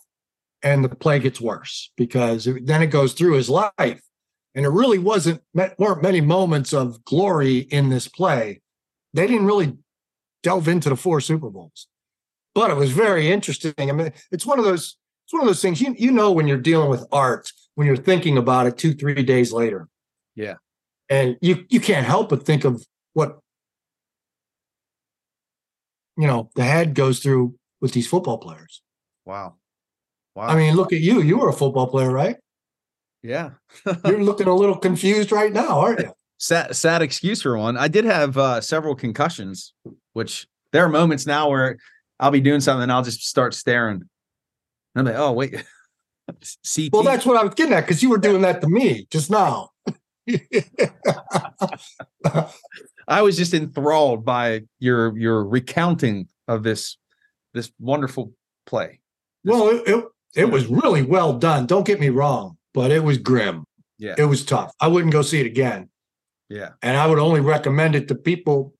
and 0.62 0.84
the 0.84 0.88
play 0.88 1.18
gets 1.18 1.40
worse 1.40 1.92
because 1.96 2.46
it, 2.46 2.66
then 2.66 2.82
it 2.82 2.88
goes 2.88 3.12
through 3.12 3.34
his 3.34 3.48
life, 3.48 4.02
and 4.54 4.66
it 4.66 4.68
really 4.68 4.98
wasn't 4.98 5.40
weren't 5.54 6.02
many 6.02 6.20
moments 6.20 6.72
of 6.72 7.04
glory 7.04 7.58
in 7.58 7.88
this 7.88 8.08
play. 8.08 8.60
They 9.14 9.26
didn't 9.26 9.46
really 9.46 9.76
delve 10.42 10.68
into 10.68 10.88
the 10.88 10.96
four 10.96 11.20
Super 11.20 11.50
Bowls, 11.50 11.86
but 12.54 12.70
it 12.70 12.76
was 12.76 12.90
very 12.90 13.30
interesting. 13.30 13.74
I 13.78 13.92
mean, 13.92 14.12
it's 14.32 14.46
one 14.46 14.58
of 14.58 14.64
those 14.64 14.96
it's 15.24 15.32
one 15.32 15.42
of 15.42 15.46
those 15.46 15.62
things 15.62 15.80
you 15.80 15.94
you 15.96 16.10
know 16.10 16.32
when 16.32 16.48
you're 16.48 16.58
dealing 16.58 16.90
with 16.90 17.06
art 17.12 17.50
when 17.74 17.86
you're 17.86 17.96
thinking 17.96 18.38
about 18.38 18.66
it 18.66 18.76
two 18.76 18.94
three 18.94 19.22
days 19.22 19.52
later. 19.52 19.88
Yeah, 20.34 20.54
and 21.08 21.36
you 21.40 21.64
you 21.68 21.80
can't 21.80 22.06
help 22.06 22.28
but 22.28 22.44
think 22.44 22.64
of 22.64 22.84
what 23.12 23.38
you 26.16 26.26
know 26.26 26.50
the 26.54 26.64
head 26.64 26.94
goes 26.94 27.20
through 27.20 27.54
with 27.80 27.92
these 27.92 28.06
football 28.06 28.38
players. 28.38 28.82
Wow. 29.24 29.56
Wow. 30.34 30.46
I 30.46 30.56
mean, 30.56 30.74
look 30.74 30.92
at 30.92 31.00
you. 31.00 31.20
You 31.20 31.38
were 31.38 31.50
a 31.50 31.52
football 31.52 31.86
player, 31.86 32.10
right? 32.10 32.36
Yeah. 33.22 33.50
You're 34.04 34.22
looking 34.22 34.48
a 34.48 34.54
little 34.54 34.76
confused 34.76 35.30
right 35.30 35.52
now, 35.52 35.80
aren't 35.80 36.00
you? 36.00 36.12
Sad, 36.38 36.74
sad 36.74 37.02
excuse 37.02 37.42
for 37.42 37.56
one. 37.56 37.76
I 37.76 37.88
did 37.88 38.04
have 38.04 38.36
uh, 38.36 38.60
several 38.60 38.94
concussions, 38.94 39.74
which 40.12 40.46
there 40.72 40.84
are 40.84 40.88
moments 40.88 41.26
now 41.26 41.50
where 41.50 41.76
I'll 42.18 42.30
be 42.30 42.40
doing 42.40 42.60
something 42.60 42.84
and 42.84 42.92
I'll 42.92 43.04
just 43.04 43.28
start 43.28 43.54
staring. 43.54 43.96
And 43.96 44.08
I'm 44.96 45.04
like, 45.04 45.16
oh, 45.16 45.32
wait. 45.32 45.62
CT. 46.40 46.90
Well, 46.92 47.02
that's 47.02 47.26
what 47.26 47.36
I 47.36 47.44
was 47.44 47.54
getting 47.54 47.74
at 47.74 47.82
because 47.82 48.02
you 48.02 48.10
were 48.10 48.18
doing 48.18 48.42
that 48.42 48.60
to 48.60 48.68
me 48.68 49.06
just 49.10 49.30
now. 49.30 49.70
I 53.08 53.22
was 53.22 53.36
just 53.36 53.54
enthralled 53.54 54.24
by 54.24 54.62
your 54.78 55.16
your 55.18 55.44
recounting 55.44 56.28
of 56.48 56.62
this 56.62 56.96
this 57.54 57.70
wonderful 57.78 58.32
play. 58.66 59.00
This 59.44 59.52
well, 59.52 59.68
it, 59.68 59.82
it, 59.86 60.04
it 60.34 60.50
was 60.50 60.66
really 60.66 61.02
well 61.02 61.32
done. 61.34 61.66
Don't 61.66 61.86
get 61.86 62.00
me 62.00 62.08
wrong, 62.08 62.56
but 62.72 62.90
it 62.90 63.02
was 63.02 63.18
grim. 63.18 63.64
Yeah, 63.98 64.14
it 64.16 64.24
was 64.24 64.44
tough. 64.44 64.72
I 64.80 64.88
wouldn't 64.88 65.12
go 65.12 65.22
see 65.22 65.40
it 65.40 65.46
again. 65.46 65.88
Yeah, 66.48 66.70
and 66.82 66.96
I 66.96 67.06
would 67.06 67.18
only 67.18 67.40
recommend 67.40 67.94
it 67.94 68.08
to 68.08 68.14
people, 68.14 68.74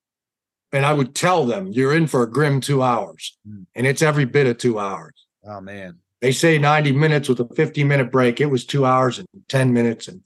and 0.72 0.86
I 0.86 0.92
would 0.92 1.14
tell 1.14 1.44
them 1.44 1.68
you're 1.68 1.94
in 1.94 2.06
for 2.06 2.22
a 2.22 2.30
grim 2.30 2.60
two 2.60 2.82
hours, 2.82 3.36
mm. 3.48 3.66
and 3.74 3.86
it's 3.86 4.02
every 4.02 4.24
bit 4.24 4.46
of 4.46 4.58
two 4.58 4.78
hours. 4.78 5.26
Oh 5.44 5.60
man, 5.60 5.98
they 6.22 6.32
say 6.32 6.56
90 6.56 6.92
minutes 6.92 7.28
with 7.28 7.40
a 7.40 7.54
50 7.54 7.85
minute 7.85 8.11
break. 8.11 8.40
It 8.40 8.46
was 8.46 8.64
two 8.64 8.87
hours 8.87 9.18
and 9.18 9.28
10 9.48 9.74
minutes, 9.74 10.08
and 10.08 10.22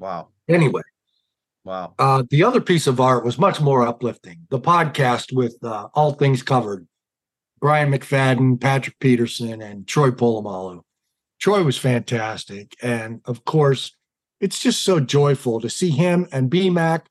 wow. 0.00 0.28
Anyway, 0.48 0.82
Wow. 1.64 1.94
Uh, 1.98 2.22
the 2.30 2.42
other 2.42 2.60
piece 2.60 2.86
of 2.86 3.00
art 3.00 3.24
was 3.24 3.38
much 3.38 3.60
more 3.60 3.86
uplifting. 3.86 4.46
The 4.48 4.58
podcast 4.58 5.32
with 5.32 5.56
uh, 5.62 5.88
All 5.94 6.12
Things 6.12 6.42
Covered, 6.42 6.86
Bryant 7.60 7.92
McFadden, 7.94 8.60
Patrick 8.60 8.98
Peterson, 8.98 9.60
and 9.60 9.86
Troy 9.86 10.10
Polamalu. 10.10 10.80
Troy 11.38 11.62
was 11.62 11.76
fantastic. 11.76 12.74
And 12.82 13.20
of 13.26 13.44
course, 13.44 13.94
it's 14.40 14.58
just 14.58 14.82
so 14.82 15.00
joyful 15.00 15.60
to 15.60 15.68
see 15.68 15.90
him 15.90 16.26
and 16.32 16.50
BMAC. 16.50 17.02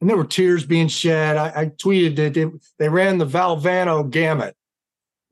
And 0.00 0.10
there 0.10 0.16
were 0.16 0.26
tears 0.26 0.66
being 0.66 0.88
shed. 0.88 1.36
I, 1.36 1.52
I 1.54 1.66
tweeted 1.66 2.16
that 2.16 2.34
they, 2.34 2.46
they 2.78 2.88
ran 2.88 3.18
the 3.18 3.26
Valvano 3.26 4.08
gamut 4.10 4.56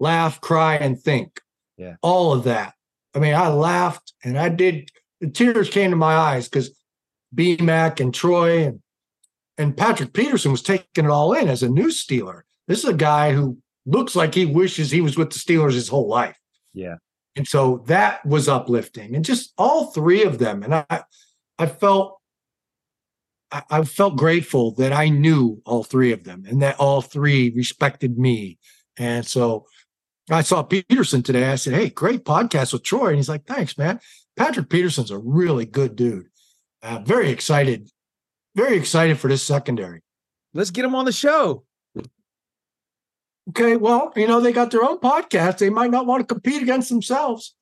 laugh, 0.00 0.40
cry, 0.40 0.76
and 0.76 1.00
think. 1.00 1.40
Yeah. 1.76 1.96
All 2.02 2.32
of 2.32 2.44
that. 2.44 2.74
I 3.14 3.18
mean, 3.18 3.34
I 3.34 3.48
laughed 3.48 4.12
and 4.24 4.38
I 4.38 4.48
did, 4.48 4.90
the 5.20 5.30
tears 5.30 5.70
came 5.70 5.90
to 5.90 5.96
my 5.96 6.14
eyes 6.14 6.48
because 6.48 6.70
BMAC 7.34 8.00
and 8.00 8.14
Troy 8.14 8.64
and 8.64 8.80
and 9.56 9.76
Patrick 9.76 10.12
Peterson 10.12 10.50
was 10.50 10.62
taking 10.62 11.04
it 11.04 11.10
all 11.10 11.32
in 11.32 11.48
as 11.48 11.62
a 11.62 11.68
new 11.68 11.88
Steeler. 11.88 12.42
This 12.66 12.80
is 12.80 12.88
a 12.88 12.94
guy 12.94 13.32
who 13.32 13.58
looks 13.86 14.16
like 14.16 14.34
he 14.34 14.46
wishes 14.46 14.90
he 14.90 15.00
was 15.00 15.16
with 15.16 15.30
the 15.30 15.38
Steelers 15.38 15.74
his 15.74 15.88
whole 15.88 16.08
life. 16.08 16.36
Yeah. 16.72 16.96
And 17.36 17.46
so 17.46 17.84
that 17.86 18.24
was 18.24 18.48
uplifting. 18.48 19.14
And 19.14 19.24
just 19.24 19.52
all 19.58 19.86
three 19.86 20.24
of 20.24 20.38
them. 20.38 20.62
And 20.62 20.74
I 20.74 21.02
I 21.58 21.66
felt 21.66 22.18
I 23.70 23.84
felt 23.84 24.16
grateful 24.16 24.72
that 24.72 24.92
I 24.92 25.08
knew 25.08 25.62
all 25.64 25.84
three 25.84 26.10
of 26.10 26.24
them 26.24 26.44
and 26.48 26.60
that 26.62 26.80
all 26.80 27.00
three 27.00 27.50
respected 27.50 28.18
me. 28.18 28.58
And 28.96 29.24
so 29.24 29.66
I 30.30 30.42
saw 30.42 30.62
Peterson 30.62 31.22
today. 31.22 31.50
I 31.50 31.56
said, 31.56 31.74
Hey, 31.74 31.90
great 31.90 32.24
podcast 32.24 32.72
with 32.72 32.82
Troy. 32.82 33.08
And 33.08 33.16
he's 33.16 33.28
like, 33.28 33.46
Thanks, 33.46 33.76
man. 33.76 34.00
Patrick 34.36 34.68
Peterson's 34.68 35.10
a 35.10 35.18
really 35.18 35.66
good 35.66 35.96
dude. 35.96 36.26
Uh, 36.82 37.00
very 37.04 37.30
excited, 37.30 37.88
very 38.54 38.76
excited 38.76 39.18
for 39.18 39.28
this 39.28 39.42
secondary. 39.42 40.02
Let's 40.52 40.70
get 40.70 40.84
him 40.84 40.94
on 40.94 41.04
the 41.04 41.12
show. 41.12 41.64
Okay, 43.50 43.76
well, 43.76 44.12
you 44.16 44.26
know 44.26 44.40
they 44.40 44.52
got 44.52 44.70
their 44.70 44.82
own 44.82 44.98
podcast. 44.98 45.58
They 45.58 45.70
might 45.70 45.90
not 45.90 46.06
want 46.06 46.26
to 46.26 46.34
compete 46.34 46.62
against 46.62 46.88
themselves. 46.88 47.54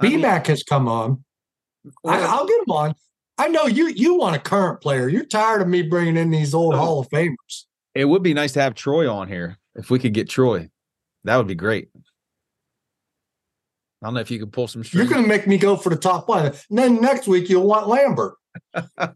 I 0.00 0.06
BMAC 0.06 0.48
has 0.48 0.62
come 0.62 0.88
on. 0.88 1.24
I, 2.04 2.36
will 2.36 2.46
get 2.46 2.60
him 2.60 2.72
on. 2.72 2.94
I 3.38 3.48
know 3.48 3.66
you. 3.66 3.88
You 3.88 4.16
want 4.16 4.36
a 4.36 4.40
current 4.40 4.80
player. 4.80 5.08
You're 5.08 5.24
tired 5.24 5.62
of 5.62 5.68
me 5.68 5.82
bringing 5.82 6.16
in 6.16 6.30
these 6.30 6.54
old 6.54 6.74
oh. 6.74 6.78
Hall 6.78 7.00
of 7.00 7.08
Famers. 7.10 7.64
It 7.94 8.06
would 8.06 8.22
be 8.22 8.34
nice 8.34 8.52
to 8.52 8.60
have 8.60 8.74
Troy 8.74 9.12
on 9.12 9.28
here. 9.28 9.58
If 9.76 9.90
we 9.90 9.98
could 9.98 10.14
get 10.14 10.28
Troy, 10.28 10.68
that 11.24 11.36
would 11.36 11.46
be 11.46 11.54
great. 11.54 11.88
I 14.02 14.06
don't 14.06 14.14
know 14.14 14.20
if 14.20 14.30
you 14.30 14.38
could 14.38 14.52
pull 14.52 14.68
some 14.68 14.84
strings. 14.84 15.08
You're 15.08 15.12
going 15.12 15.22
to 15.22 15.28
make 15.28 15.46
me 15.46 15.56
go 15.56 15.76
for 15.76 15.88
the 15.88 15.96
top 15.96 16.28
one. 16.28 16.46
And 16.46 16.78
then 16.78 17.00
next 17.00 17.26
week 17.26 17.48
you'll 17.48 17.66
want 17.66 17.88
Lambert. 17.88 18.34
I, 18.74 19.06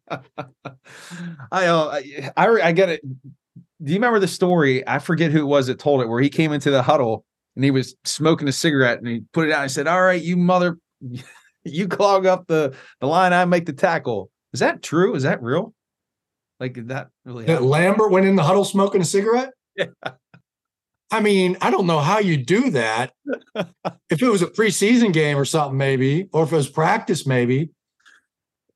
uh, 1.53 2.01
I 2.37 2.47
I 2.47 2.73
get 2.73 2.89
it. 2.89 3.03
Do 3.03 3.93
you 3.93 3.95
remember 3.97 4.19
the 4.19 4.27
story? 4.29 4.87
I 4.89 4.99
forget 4.99 5.31
who 5.31 5.41
it 5.41 5.47
was 5.47 5.67
that 5.67 5.79
told 5.79 6.01
it, 6.01 6.09
where 6.09 6.21
he 6.21 6.31
came 6.31 6.53
into 6.53 6.71
the 6.71 6.83
huddle 6.83 7.25
and 7.55 7.65
he 7.65 7.71
was 7.71 7.95
smoking 8.05 8.49
a 8.49 8.53
cigarette 8.53 8.99
and 8.99 9.07
he 9.07 9.23
put 9.33 9.47
it 9.47 9.53
out. 9.53 9.63
and 9.63 9.71
said, 9.71 9.87
"All 9.87 10.03
right, 10.03 10.21
you 10.21 10.37
mother, 10.37 10.79
you 11.65 11.87
clog 11.87 12.27
up 12.27 12.47
the 12.47 12.75
the 13.01 13.07
line. 13.07 13.33
I 13.33 13.45
make 13.45 13.67
the 13.67 13.73
tackle." 13.73 14.31
Is 14.53 14.61
that 14.61 14.83
true? 14.83 15.15
Is 15.15 15.23
that 15.25 15.43
real? 15.43 15.75
Like 16.59 16.73
did 16.73 16.89
that 16.89 17.09
really? 17.25 17.45
That 17.45 17.63
Lambert 17.63 18.11
went 18.11 18.27
in 18.27 18.35
the 18.37 18.43
huddle 18.43 18.65
smoking 18.65 19.01
a 19.03 19.05
cigarette. 19.05 19.51
Yeah. 19.77 20.13
I 21.11 21.21
mean, 21.21 21.57
I 21.61 21.71
don't 21.71 21.87
know 21.87 22.01
how 22.01 22.19
you 22.19 22.37
do 22.37 22.71
that. 22.71 23.13
if 24.11 24.23
it 24.23 24.29
was 24.29 24.43
a 24.43 24.47
preseason 24.47 25.13
game 25.13 25.39
or 25.39 25.45
something, 25.45 25.79
maybe, 25.79 26.29
or 26.33 26.45
if 26.45 26.53
it 26.53 26.57
was 26.57 26.69
practice, 26.69 27.27
maybe 27.27 27.71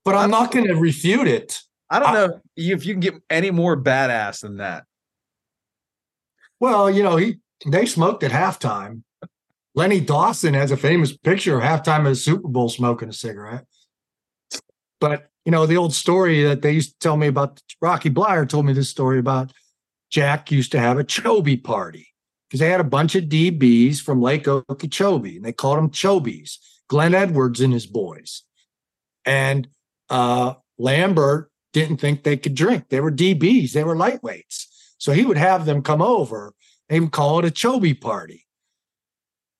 but 0.05 0.15
I'm 0.15 0.31
not 0.31 0.51
going 0.51 0.67
to 0.67 0.75
refute 0.75 1.27
it. 1.27 1.59
I 1.89 1.99
don't 1.99 2.13
know 2.13 2.41
if 2.55 2.85
you 2.85 2.93
can 2.93 2.99
get 2.99 3.15
any 3.29 3.51
more 3.51 3.77
badass 3.77 4.41
than 4.41 4.57
that. 4.57 4.85
Well, 6.59 6.89
you 6.89 7.03
know, 7.03 7.17
he 7.17 7.37
they 7.65 7.85
smoked 7.85 8.23
at 8.23 8.31
halftime. 8.31 9.03
Lenny 9.75 9.99
Dawson 9.99 10.53
has 10.53 10.71
a 10.71 10.77
famous 10.77 11.15
picture 11.15 11.57
of 11.57 11.63
halftime 11.63 11.99
of 11.99 12.05
the 12.05 12.15
Super 12.15 12.47
Bowl 12.47 12.69
smoking 12.69 13.09
a 13.09 13.13
cigarette. 13.13 13.65
But 14.99 15.29
you 15.45 15.51
know, 15.51 15.65
the 15.65 15.77
old 15.77 15.93
story 15.93 16.43
that 16.43 16.61
they 16.61 16.71
used 16.71 16.91
to 16.91 16.99
tell 16.99 17.17
me 17.17 17.27
about 17.27 17.61
Rocky 17.81 18.09
Bleier 18.09 18.47
told 18.47 18.65
me 18.65 18.73
this 18.73 18.89
story 18.89 19.19
about 19.19 19.51
Jack 20.09 20.51
used 20.51 20.71
to 20.73 20.79
have 20.79 20.99
a 20.99 21.03
Chobe 21.03 21.63
party 21.63 22.12
because 22.47 22.59
they 22.59 22.69
had 22.69 22.79
a 22.79 22.85
bunch 22.85 23.15
of 23.15 23.25
DBs 23.25 24.01
from 24.01 24.21
Lake 24.21 24.47
Okeechobee 24.47 25.37
and 25.37 25.45
they 25.45 25.53
called 25.53 25.77
them 25.77 25.89
Chobies, 25.89 26.57
Glenn 26.87 27.15
Edwards 27.15 27.61
and 27.61 27.73
his 27.73 27.85
boys. 27.85 28.43
And 29.25 29.67
uh, 30.09 30.55
Lambert 30.77 31.49
didn't 31.71 31.97
think 31.97 32.23
they 32.23 32.37
could 32.37 32.55
drink. 32.55 32.89
They 32.89 33.01
were 33.01 33.11
DBs, 33.11 33.71
they 33.71 33.83
were 33.83 33.95
lightweights. 33.95 34.65
So 34.97 35.11
he 35.11 35.25
would 35.25 35.37
have 35.37 35.65
them 35.65 35.81
come 35.81 36.01
over 36.01 36.53
and 36.89 37.05
would 37.05 37.11
call 37.11 37.39
it 37.39 37.45
a 37.45 37.51
Chobe 37.51 37.99
party. 37.99 38.45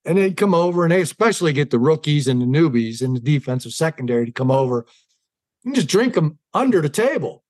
And 0.05 0.17
they'd 0.17 0.37
come 0.37 0.53
over 0.53 0.83
and 0.83 0.91
they 0.91 1.01
especially 1.01 1.53
get 1.53 1.69
the 1.69 1.79
rookies 1.79 2.27
and 2.27 2.41
the 2.41 2.45
newbies 2.45 3.01
in 3.01 3.13
the 3.13 3.19
defensive 3.19 3.73
secondary 3.73 4.25
to 4.25 4.31
come 4.31 4.51
over 4.51 4.85
and 5.65 5.75
just 5.75 5.87
drink 5.87 6.13
them 6.13 6.39
under 6.53 6.81
the 6.81 6.89
table. 6.89 7.42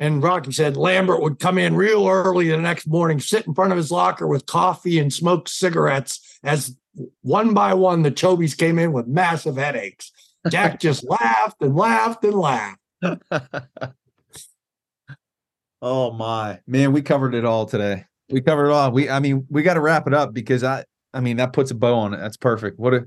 And 0.00 0.22
Rocky 0.22 0.52
said 0.52 0.76
Lambert 0.76 1.20
would 1.20 1.40
come 1.40 1.58
in 1.58 1.74
real 1.74 2.06
early 2.06 2.48
the 2.48 2.56
next 2.56 2.86
morning, 2.86 3.18
sit 3.18 3.46
in 3.46 3.54
front 3.54 3.72
of 3.72 3.76
his 3.76 3.90
locker 3.90 4.26
with 4.26 4.46
coffee 4.46 4.98
and 4.98 5.12
smoke 5.12 5.48
cigarettes 5.48 6.38
as 6.44 6.76
one 7.22 7.52
by 7.54 7.74
one 7.74 8.02
the 8.02 8.10
Chobies 8.10 8.56
came 8.56 8.78
in 8.78 8.92
with 8.92 9.06
massive 9.06 9.56
headaches. 9.56 10.12
Jack 10.50 10.80
just 10.80 11.04
laughed 11.08 11.56
and 11.60 11.74
laughed 11.74 12.24
and 12.24 12.34
laughed. 12.34 12.78
oh 15.82 16.12
my 16.12 16.60
man, 16.66 16.92
we 16.92 17.02
covered 17.02 17.34
it 17.34 17.44
all 17.44 17.66
today. 17.66 18.04
We 18.30 18.40
covered 18.40 18.66
it 18.66 18.72
all. 18.72 18.92
We, 18.92 19.08
I 19.08 19.20
mean, 19.20 19.46
we 19.48 19.62
got 19.62 19.74
to 19.74 19.80
wrap 19.80 20.06
it 20.06 20.14
up 20.14 20.34
because 20.34 20.62
I, 20.62 20.84
I 21.14 21.20
mean, 21.20 21.38
that 21.38 21.52
puts 21.52 21.70
a 21.70 21.74
bow 21.74 21.94
on 21.94 22.14
it. 22.14 22.18
That's 22.18 22.36
perfect. 22.36 22.78
What 22.78 22.94
a, 22.94 23.06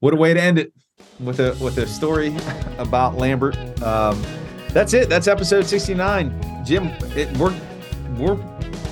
what 0.00 0.14
a 0.14 0.16
way 0.16 0.34
to 0.34 0.40
end 0.42 0.58
it 0.58 0.72
with 1.20 1.40
a 1.40 1.56
with 1.62 1.78
a 1.78 1.86
story 1.86 2.34
about 2.78 3.16
Lambert. 3.16 3.56
Um, 3.82 4.20
that's 4.72 4.92
it. 4.94 5.08
That's 5.08 5.28
episode 5.28 5.66
sixty 5.66 5.94
nine. 5.94 6.32
Jim, 6.64 6.86
it, 7.16 7.34
we're 7.36 7.54
we're 8.16 8.38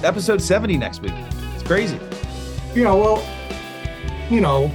episode 0.04 0.40
seventy 0.42 0.76
next 0.76 1.02
week. 1.02 1.12
It's 1.54 1.62
crazy. 1.62 1.98
Yeah, 2.74 2.92
well, 2.94 3.22
you 4.30 4.40
know, 4.40 4.70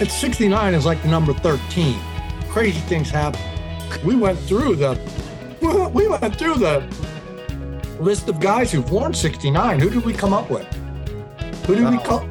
at 0.00 0.08
69 0.08 0.74
is 0.74 0.86
like 0.86 1.02
the 1.02 1.08
number 1.08 1.34
13. 1.34 1.98
Crazy 2.48 2.78
things 2.80 3.10
happen. 3.10 3.40
We 4.06 4.14
went 4.14 4.38
through 4.38 4.76
the 4.76 4.98
we 5.92 6.06
went 6.06 6.36
through 6.36 6.54
the 6.54 6.80
list 7.98 8.28
of 8.28 8.38
guys 8.40 8.70
who've 8.70 8.88
worn 8.90 9.14
69. 9.14 9.80
Who 9.80 9.90
did 9.90 10.04
we 10.04 10.12
come 10.12 10.32
up 10.32 10.48
with? 10.50 10.66
Who 11.66 11.74
did 11.74 11.88
we 11.90 11.96
Oh. 11.96 12.00
come? 12.00 12.30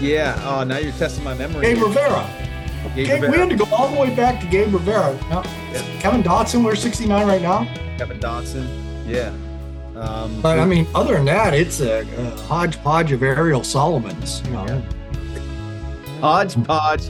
Yeah. 0.00 0.40
Oh, 0.44 0.62
now 0.64 0.78
you're 0.78 0.92
testing 0.92 1.24
my 1.24 1.34
memory. 1.34 1.62
Gabe 1.62 1.82
Rivera. 1.82 2.24
Gabe 2.90 3.06
Gabe- 3.06 3.30
we 3.30 3.36
had 3.38 3.50
to 3.50 3.56
go 3.56 3.64
all 3.72 3.88
the 3.88 4.00
way 4.00 4.14
back 4.14 4.40
to 4.40 4.46
Gabe 4.46 4.72
Rivera. 4.72 5.14
Now, 5.30 5.42
Kevin 6.00 6.22
Dotson 6.22 6.62
wears 6.64 6.80
69 6.82 7.26
right 7.26 7.42
now. 7.42 7.64
Kevin 7.98 8.18
Dotson. 8.18 8.66
Yeah. 9.06 9.32
Um, 9.96 10.40
But 10.40 10.58
I 10.58 10.64
mean, 10.64 10.86
other 10.94 11.14
than 11.14 11.26
that, 11.26 11.54
it's 11.54 11.80
a, 11.80 12.00
a 12.00 12.30
hodgepodge 12.42 13.12
of 13.12 13.22
Ariel 13.22 13.62
Solomons. 13.64 14.42
You 14.46 14.52
know, 14.52 14.82
hodgepodge 16.20 17.08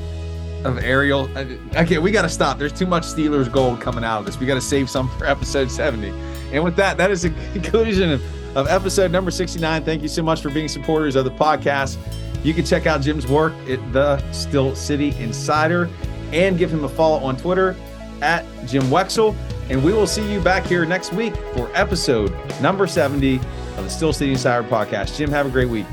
of 0.64 0.78
Ariel. 0.78 1.28
Okay, 1.76 1.98
we 1.98 2.10
got 2.10 2.22
to 2.22 2.28
stop. 2.28 2.58
There's 2.58 2.72
too 2.72 2.86
much 2.86 3.04
Steelers 3.04 3.50
gold 3.50 3.80
coming 3.80 4.04
out 4.04 4.20
of 4.20 4.26
this. 4.26 4.38
We 4.38 4.46
got 4.46 4.54
to 4.54 4.60
save 4.60 4.88
some 4.90 5.08
for 5.18 5.26
episode 5.26 5.70
70. 5.70 6.10
And 6.52 6.62
with 6.64 6.76
that, 6.76 6.96
that 6.98 7.10
is 7.10 7.22
the 7.22 7.30
conclusion 7.52 8.10
of, 8.12 8.56
of 8.56 8.68
episode 8.68 9.10
number 9.10 9.30
69. 9.30 9.84
Thank 9.84 10.02
you 10.02 10.08
so 10.08 10.22
much 10.22 10.40
for 10.42 10.50
being 10.50 10.68
supporters 10.68 11.16
of 11.16 11.24
the 11.24 11.30
podcast. 11.30 11.96
You 12.42 12.54
can 12.54 12.64
check 12.64 12.86
out 12.86 13.00
Jim's 13.02 13.26
work 13.26 13.52
at 13.68 13.92
the 13.92 14.18
Steel 14.32 14.74
City 14.74 15.14
Insider 15.18 15.88
and 16.32 16.58
give 16.58 16.72
him 16.72 16.84
a 16.84 16.88
follow 16.88 17.18
on 17.24 17.36
Twitter 17.36 17.76
at 18.20 18.44
Jim 18.66 18.82
Wexell. 18.84 19.36
And 19.70 19.82
we 19.84 19.92
will 19.92 20.06
see 20.06 20.30
you 20.32 20.40
back 20.40 20.64
here 20.66 20.84
next 20.84 21.12
week 21.12 21.34
for 21.54 21.70
episode 21.74 22.34
number 22.60 22.86
70 22.86 23.36
of 23.36 23.84
the 23.84 23.88
Steel 23.88 24.12
City 24.12 24.32
Insider 24.32 24.66
podcast. 24.68 25.16
Jim, 25.16 25.30
have 25.30 25.46
a 25.46 25.50
great 25.50 25.68
week. 25.68 25.86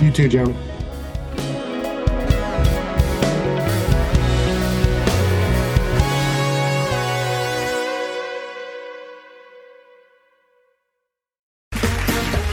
you 0.00 0.10
too, 0.10 0.28
Jim. 0.28 0.54